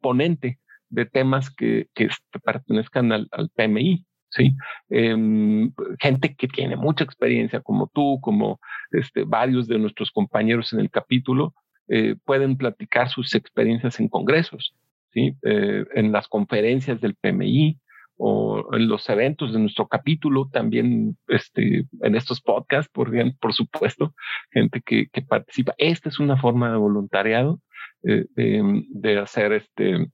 ponente 0.01 0.60
de 0.89 1.06
temas 1.06 1.49
que, 1.49 1.88
que 1.95 2.10
pertenezcan 2.43 3.12
al, 3.12 3.27
al 3.32 3.49
PMI, 3.49 4.06
¿sí? 4.29 4.56
Em, 4.89 5.71
gente 5.99 6.36
que 6.36 6.47
tiene 6.47 6.75
mucha 6.75 7.03
experiencia 7.03 7.62
como 7.62 7.89
tú, 7.93 8.19
como 8.21 8.60
este, 8.91 9.23
varios 9.23 9.67
de 9.67 9.79
nuestros 9.79 10.12
compañeros 10.12 10.73
en 10.73 10.79
el 10.79 10.89
capítulo, 10.89 11.53
eh, 11.88 12.15
pueden 12.25 12.58
platicar 12.58 13.10
sus 13.10 13.36
experiencias 13.36 13.99
en 13.99 14.08
congresos, 14.08 14.75
¿sí? 15.13 15.36
Eh, 15.43 15.86
en 15.95 16.12
las 16.12 16.27
conferencias 16.27 17.01
del 17.01 17.15
PMI 17.15 17.79
o 18.17 18.73
en 18.73 18.88
los 18.88 19.10
eventos 19.10 19.54
de 19.54 19.60
nuestro 19.60 19.88
capítulo, 19.88 20.49
también 20.52 21.17
este, 21.28 21.86
en 22.02 22.15
estos 22.15 22.41
podcasts, 22.41 22.91
por, 22.91 23.12
por 23.39 23.54
supuesto, 23.54 24.13
gente 24.52 24.82
que, 24.86 25.08
que 25.12 25.21
participa. 25.21 25.73
Esta 25.78 26.10
es 26.10 26.19
una 26.19 26.38
forma 26.38 26.71
de 26.71 26.78
voluntariado 26.78 27.60
eh, 28.04 28.26
de, 28.36 28.84
de 28.89 29.17
hacer 29.19 29.54
este 29.54 30.08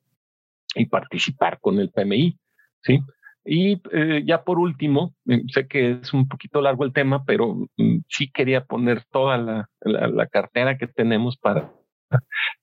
y 0.75 0.85
participar 0.85 1.59
con 1.59 1.79
el 1.79 1.89
PMI, 1.89 2.38
¿sí? 2.83 2.99
Y 3.45 3.81
eh, 3.91 4.23
ya 4.25 4.43
por 4.43 4.59
último, 4.59 5.15
eh, 5.27 5.41
sé 5.47 5.67
que 5.67 5.91
es 6.01 6.13
un 6.13 6.27
poquito 6.27 6.62
largo 6.62 6.85
el 6.85 6.93
tema, 6.93 7.23
pero 7.25 7.67
mm, 7.77 7.99
sí 8.07 8.29
quería 8.31 8.65
poner 8.65 9.03
toda 9.05 9.38
la, 9.38 9.69
la, 9.81 10.27
cartera 10.27 10.77
que 10.77 10.88
tenemos 10.88 11.38
para 11.38 11.71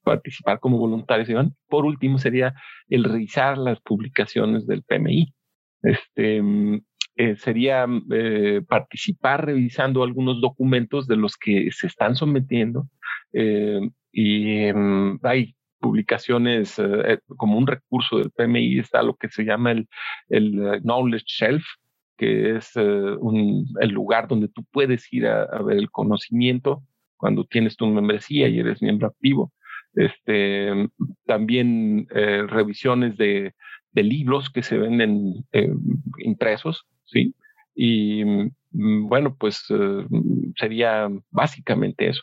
participar 0.02 0.60
como 0.60 0.78
voluntarios. 0.78 1.28
Por 1.68 1.84
último, 1.84 2.18
sería 2.18 2.54
el 2.88 3.04
revisar 3.04 3.58
las 3.58 3.80
publicaciones 3.80 4.66
del 4.66 4.82
PMI. 4.82 5.32
Este, 5.82 6.42
mm, 6.42 6.80
eh, 7.16 7.36
sería 7.36 7.86
participar 8.68 9.46
revisando 9.46 10.02
algunos 10.02 10.40
documentos 10.40 11.06
de 11.06 11.16
los 11.16 11.36
que 11.36 11.70
se 11.72 11.86
están 11.86 12.14
sometiendo. 12.14 12.88
y 14.12 14.72
mm, 14.72 15.18
hay 15.22 15.56
publicaciones 15.86 16.78
eh, 16.78 16.84
eh, 17.12 17.18
como 17.36 17.58
un 17.58 17.66
recurso 17.66 18.18
del 18.18 18.30
PMI 18.30 18.80
está 18.80 19.02
lo 19.02 19.14
que 19.14 19.28
se 19.28 19.44
llama 19.44 19.72
el, 19.72 19.88
eh, 20.30 20.80
Knowledge 20.82 21.26
Shelf, 21.26 21.64
que 22.16 22.56
es 22.56 22.72
el 22.76 23.90
lugar 23.90 24.26
donde 24.26 24.48
tú 24.48 24.64
puedes 24.72 25.12
ir 25.12 25.26
a, 25.26 25.62
ver 25.62 25.76
el 25.76 25.90
conocimiento 25.90 26.82
cuando 27.26 27.42
tienes 27.42 27.76
tu 27.76 27.88
membresía 27.88 28.46
y 28.46 28.60
eres 28.60 28.80
miembro 28.80 29.08
activo. 29.08 29.52
Este, 29.94 30.70
también 31.24 32.06
revisiones 32.08 33.16
de, 33.16 33.52
libros 33.94 34.48
que 34.48 34.62
se 34.62 34.78
venden 34.78 35.44
impresos, 36.18 36.86
¿sí? 37.04 37.34
Y 37.74 38.24
mm, 38.24 39.08
bueno, 39.08 39.34
pues 39.36 39.66
sería 40.56 41.08
básicamente 41.32 42.10
eso. 42.10 42.22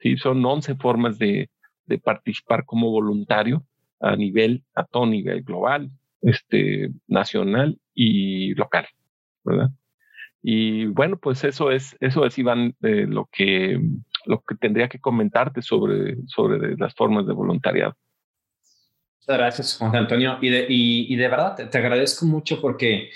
Sí, 0.00 0.16
son 0.16 0.44
11 0.44 0.74
formas 0.74 1.16
de, 1.16 1.48
de 1.86 1.98
participar 1.98 2.64
como 2.64 2.90
voluntario 2.90 3.64
a 4.00 4.16
nivel, 4.16 4.64
a 4.74 4.82
todo 4.82 5.06
nivel 5.06 5.44
global, 5.44 5.92
este, 6.22 6.90
nacional 7.06 7.78
y 7.94 8.52
local, 8.56 8.88
¿verdad? 9.44 9.70
Y 10.42 10.86
bueno, 10.86 11.18
pues 11.18 11.44
eso 11.44 11.70
es, 11.70 11.96
eso 12.00 12.24
es, 12.24 12.36
Iván, 12.36 12.74
lo 12.80 13.28
que 13.30 13.78
lo 14.26 14.42
que 14.42 14.54
tendría 14.54 14.88
que 14.88 15.00
comentarte 15.00 15.62
sobre, 15.62 16.16
sobre 16.26 16.76
las 16.76 16.94
formas 16.94 17.26
de 17.26 17.32
voluntariado. 17.32 17.96
Muchas 19.20 19.38
gracias, 19.38 19.76
Juan 19.78 19.96
Antonio. 19.96 20.38
Y 20.40 20.48
de, 20.48 20.66
y, 20.68 21.16
de 21.16 21.28
verdad 21.28 21.68
te, 21.70 21.78
agradezco 21.78 22.26
mucho 22.26 22.60
porque 22.60 23.10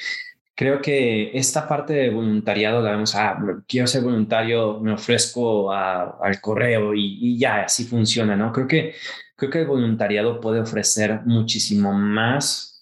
creo 0.54 0.80
que 0.80 1.36
esta 1.36 1.66
parte 1.66 1.92
de 1.94 2.10
voluntariado 2.10 2.82
la 2.82 2.92
vemos, 2.92 3.14
ah, 3.14 3.38
quiero 3.66 3.86
ser 3.86 4.02
voluntario, 4.02 4.80
me 4.80 4.92
ofrezco 4.92 5.72
al 5.72 6.40
correo 6.40 6.94
y, 6.94 7.18
y, 7.20 7.38
ya, 7.38 7.62
así 7.62 7.84
funciona, 7.84 8.36
¿no? 8.36 8.52
Creo 8.52 8.66
que, 8.66 8.94
creo 9.36 9.50
que 9.50 9.60
el 9.60 9.66
voluntariado 9.66 10.40
puede 10.40 10.60
ofrecer 10.60 11.20
muchísimo 11.24 11.92
más 11.92 12.74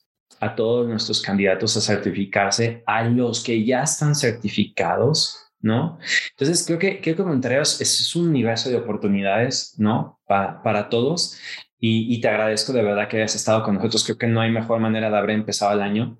a 0.43 0.57
todos 0.57 0.89
nuestros 0.89 1.23
candidatos 1.23 1.77
a 1.77 1.81
certificarse, 1.81 2.83
a 2.85 3.05
los 3.05 3.45
que 3.45 3.65
ya 3.65 3.85
están 3.85 4.17
certificados, 4.17 5.42
¿no? 5.63 5.99
Entonces, 6.31 6.65
creo 6.67 6.79
que, 6.79 7.01
creo 7.01 7.17
que 7.17 7.23
voluntarios 7.23 7.81
es 7.81 8.15
un 8.17 8.29
universo 8.29 8.69
de 8.69 8.77
oportunidades, 8.77 9.75
¿no? 9.79 10.21
Para, 10.27 10.63
para 10.63 10.89
todos. 10.89 11.39
Y, 11.85 12.21
te 12.21 12.29
agradezco 12.29 12.73
de 12.73 12.81
verdad 12.81 13.09
que 13.09 13.17
hayas 13.17 13.35
estado 13.35 13.65
con 13.65 13.75
nosotros. 13.75 14.05
Creo 14.05 14.17
que 14.17 14.29
no 14.29 14.41
hay 14.41 14.53
mejor 14.53 14.79
manera 14.79 15.11
de 15.11 15.17
haber 15.17 15.31
empezado 15.31 15.73
el 15.73 15.83
año 15.83 16.17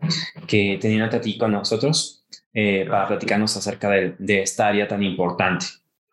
que 0.49 0.77
teniéndote 0.81 1.19
a 1.19 1.21
ti 1.21 1.39
con 1.39 1.53
nosotros 1.53 2.27
eh, 2.53 2.85
para 2.91 3.07
platicarnos 3.07 3.57
acerca 3.57 3.89
de, 3.89 4.17
de 4.19 4.43
esta 4.43 4.67
área 4.67 4.89
tan 4.89 5.05
importante. 5.05 5.67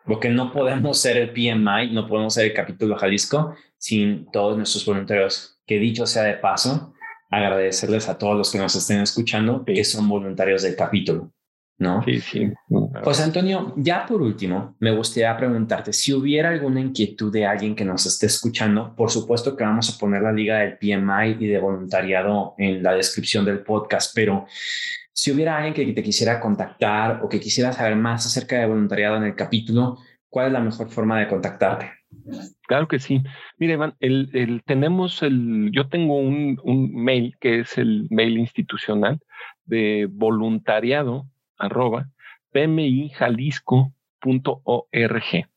Porque 0.05 0.29
no 0.29 0.51
podemos 0.51 0.99
ser 0.99 1.17
el 1.17 1.31
PMI, 1.31 1.91
no 1.93 2.07
podemos 2.07 2.35
ser 2.35 2.45
el 2.45 2.53
capítulo 2.53 2.95
Jalisco 2.95 3.55
sin 3.79 4.29
todos 4.31 4.55
nuestros 4.55 4.85
voluntarios. 4.85 5.59
Que 5.65 5.79
dicho 5.79 6.05
sea 6.05 6.23
de 6.23 6.35
paso, 6.35 6.93
agradecerles 7.29 8.07
a 8.07 8.17
todos 8.17 8.37
los 8.37 8.51
que 8.51 8.57
nos 8.57 8.75
estén 8.75 9.01
escuchando 9.01 9.63
que 9.65 9.83
son 9.83 10.07
voluntarios 10.07 10.63
del 10.63 10.75
capítulo, 10.75 11.31
¿no? 11.79 12.03
Sí, 12.03 12.19
sí. 12.19 12.51
José 13.03 13.23
Antonio, 13.23 13.73
ya 13.77 14.05
por 14.05 14.21
último, 14.21 14.75
me 14.79 14.95
gustaría 14.95 15.35
preguntarte 15.35 15.93
si 15.93 16.13
hubiera 16.13 16.49
alguna 16.49 16.81
inquietud 16.81 17.31
de 17.31 17.45
alguien 17.45 17.75
que 17.75 17.85
nos 17.85 18.05
esté 18.05 18.27
escuchando, 18.27 18.93
por 18.95 19.09
supuesto 19.09 19.55
que 19.55 19.63
vamos 19.63 19.93
a 19.93 19.97
poner 19.97 20.21
la 20.21 20.31
liga 20.31 20.59
del 20.59 20.77
PMI 20.77 21.37
y 21.39 21.47
de 21.47 21.59
voluntariado 21.59 22.53
en 22.57 22.83
la 22.83 22.93
descripción 22.93 23.45
del 23.45 23.59
podcast, 23.59 24.11
pero 24.13 24.45
si 25.13 25.31
hubiera 25.31 25.57
alguien 25.57 25.73
que 25.73 25.91
te 25.93 26.03
quisiera 26.03 26.39
contactar 26.39 27.21
o 27.23 27.29
que 27.29 27.39
quisiera 27.39 27.73
saber 27.73 27.95
más 27.95 28.25
acerca 28.25 28.59
de 28.59 28.67
voluntariado 28.67 29.17
en 29.17 29.23
el 29.23 29.35
capítulo, 29.35 29.97
¿cuál 30.29 30.47
es 30.47 30.53
la 30.53 30.61
mejor 30.61 30.89
forma 30.89 31.19
de 31.19 31.27
contactarte? 31.27 31.91
Claro 32.67 32.87
que 32.87 32.99
sí. 32.99 33.21
Mire, 33.57 33.73
Iván, 33.73 33.95
el, 33.99 34.61
tenemos 34.65 35.21
el, 35.23 35.71
yo 35.73 35.87
tengo 35.87 36.17
un, 36.17 36.57
mail 36.93 37.35
que 37.39 37.59
es 37.59 37.77
el 37.77 38.07
mail 38.09 38.37
institucional 38.37 39.19
de 39.65 40.07
voluntariado 40.09 41.25
arroba 41.59 42.09
pmijalisco.org. 42.51 45.47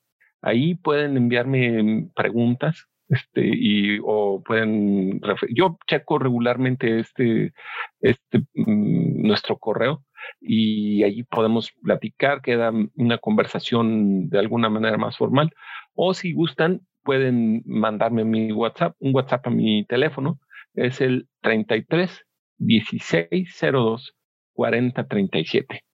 Ahí 0.42 0.74
pueden 0.74 1.16
enviarme 1.16 2.10
preguntas 2.14 2.88
este, 3.08 3.42
y, 3.44 3.98
o 4.02 4.42
pueden, 4.42 5.20
yo 5.54 5.78
checo 5.86 6.18
regularmente 6.18 7.00
este, 7.00 7.52
este, 8.00 8.40
mm, 8.54 9.26
nuestro 9.26 9.58
correo 9.58 10.04
y 10.40 11.02
allí 11.04 11.22
podemos 11.24 11.72
platicar, 11.82 12.42
queda 12.42 12.72
una 12.96 13.18
conversación 13.18 14.28
de 14.30 14.38
alguna 14.38 14.70
manera 14.70 14.96
más 14.96 15.16
formal 15.16 15.50
o 15.94 16.14
si 16.14 16.32
gustan, 16.32 16.80
pueden 17.02 17.62
mandarme 17.66 18.24
mi 18.24 18.52
WhatsApp, 18.52 18.96
un 18.98 19.14
WhatsApp 19.14 19.48
a 19.48 19.50
mi 19.50 19.84
teléfono, 19.84 20.40
es 20.74 21.00
el 21.00 21.28
33 21.42 22.24
16 22.58 23.60
02 23.60 24.14
40 24.54 25.08
37. 25.08 25.84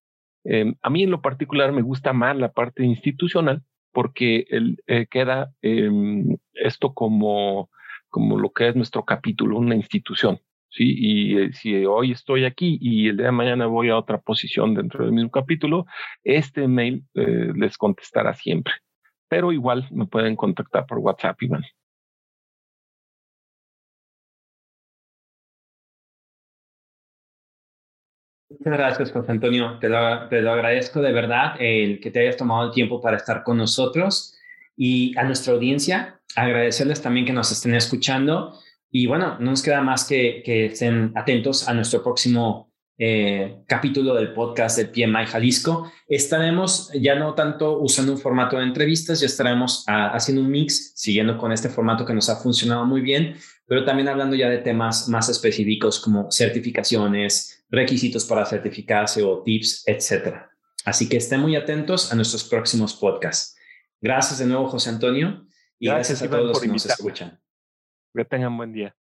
A 0.82 0.90
mí 0.90 1.02
en 1.02 1.10
lo 1.10 1.20
particular 1.20 1.72
me 1.72 1.82
gusta 1.82 2.12
más 2.12 2.36
la 2.36 2.52
parte 2.52 2.84
institucional 2.84 3.62
porque 3.92 4.46
eh, 4.86 5.06
queda 5.10 5.52
em, 5.62 6.36
esto 6.54 6.94
como, 6.94 7.70
como 8.08 8.38
lo 8.38 8.50
que 8.50 8.68
es 8.68 8.76
nuestro 8.76 9.04
capítulo, 9.04 9.58
una 9.58 9.74
institución. 9.74 10.40
¿sí? 10.70 10.94
Y 10.96 11.38
eh, 11.38 11.52
si 11.52 11.84
hoy 11.84 12.12
estoy 12.12 12.44
aquí 12.44 12.78
y 12.80 13.08
el 13.08 13.16
día 13.16 13.26
de 13.26 13.32
mañana 13.32 13.66
voy 13.66 13.90
a 13.90 13.98
otra 13.98 14.18
posición 14.20 14.74
dentro 14.74 15.04
del 15.04 15.12
mismo 15.12 15.30
capítulo, 15.30 15.86
este 16.24 16.68
mail 16.68 17.04
eh, 17.14 17.52
les 17.54 17.76
contestará 17.76 18.34
siempre 18.34 18.74
pero 19.28 19.52
igual 19.52 19.86
me 19.90 20.06
pueden 20.06 20.36
contactar 20.36 20.86
por 20.86 20.98
WhatsApp, 20.98 21.40
Iván. 21.42 21.62
Muchas 28.50 28.72
gracias, 28.72 29.12
José 29.12 29.30
Antonio. 29.30 29.78
Te 29.78 29.88
lo, 29.88 29.98
agradezco 29.98 31.02
de 31.02 31.12
verdad 31.12 31.54
el 31.58 32.00
que 32.00 32.10
te 32.10 32.20
hayas 32.20 32.36
tomado 32.36 32.66
el 32.66 32.72
tiempo 32.72 33.00
para 33.00 33.18
estar 33.18 33.42
con 33.42 33.58
nosotros 33.58 34.34
y 34.76 35.16
a 35.18 35.24
nuestra 35.24 35.52
audiencia, 35.52 36.20
agradecerles 36.34 37.02
también 37.02 37.26
que 37.26 37.32
nos 37.32 37.52
estén 37.52 37.74
escuchando. 37.74 38.58
Y 38.90 39.06
bueno, 39.06 39.36
no 39.38 39.50
nos 39.50 39.62
queda 39.62 39.82
más 39.82 40.06
que, 40.06 40.42
que 40.44 40.66
estén 40.66 41.12
atentos 41.14 41.68
a 41.68 41.74
nuestro 41.74 42.02
próximo 42.02 42.68
eh, 43.00 43.62
capítulo 43.66 44.14
del 44.14 44.32
podcast 44.32 44.76
del 44.76 44.90
PMI 44.90 45.26
Jalisco. 45.26 45.92
Estaremos 46.08 46.90
ya 47.00 47.14
no 47.14 47.34
tanto 47.34 47.78
usando 47.78 48.12
un 48.12 48.18
formato 48.18 48.56
de 48.56 48.64
entrevistas, 48.64 49.20
ya 49.20 49.26
estaremos 49.26 49.84
ah, 49.86 50.10
haciendo 50.14 50.42
un 50.42 50.50
mix, 50.50 50.94
siguiendo 50.96 51.38
con 51.38 51.52
este 51.52 51.68
formato 51.68 52.04
que 52.04 52.12
nos 52.12 52.28
ha 52.28 52.36
funcionado 52.36 52.84
muy 52.86 53.00
bien, 53.00 53.36
pero 53.66 53.84
también 53.84 54.08
hablando 54.08 54.34
ya 54.34 54.48
de 54.48 54.58
temas 54.58 55.08
más 55.08 55.28
específicos 55.28 56.00
como 56.00 56.28
certificaciones, 56.32 57.57
requisitos 57.70 58.24
para 58.24 58.44
certificarse 58.44 59.22
o 59.22 59.42
tips, 59.42 59.84
etcétera. 59.86 60.50
Así 60.84 61.08
que 61.08 61.16
estén 61.18 61.40
muy 61.40 61.56
atentos 61.56 62.12
a 62.12 62.16
nuestros 62.16 62.44
próximos 62.44 62.94
podcasts. 62.94 63.56
Gracias 64.00 64.38
de 64.38 64.46
nuevo, 64.46 64.68
José 64.68 64.90
Antonio, 64.90 65.46
y 65.78 65.88
gracias, 65.88 66.22
a 66.22 66.30
todos 66.30 66.46
los 66.46 66.60
que 66.60 66.68
nos 66.68 66.86
escuchan. 66.86 67.40
Que 68.14 68.24
tengan 68.24 68.56
buen 68.56 68.72
día. 68.72 68.96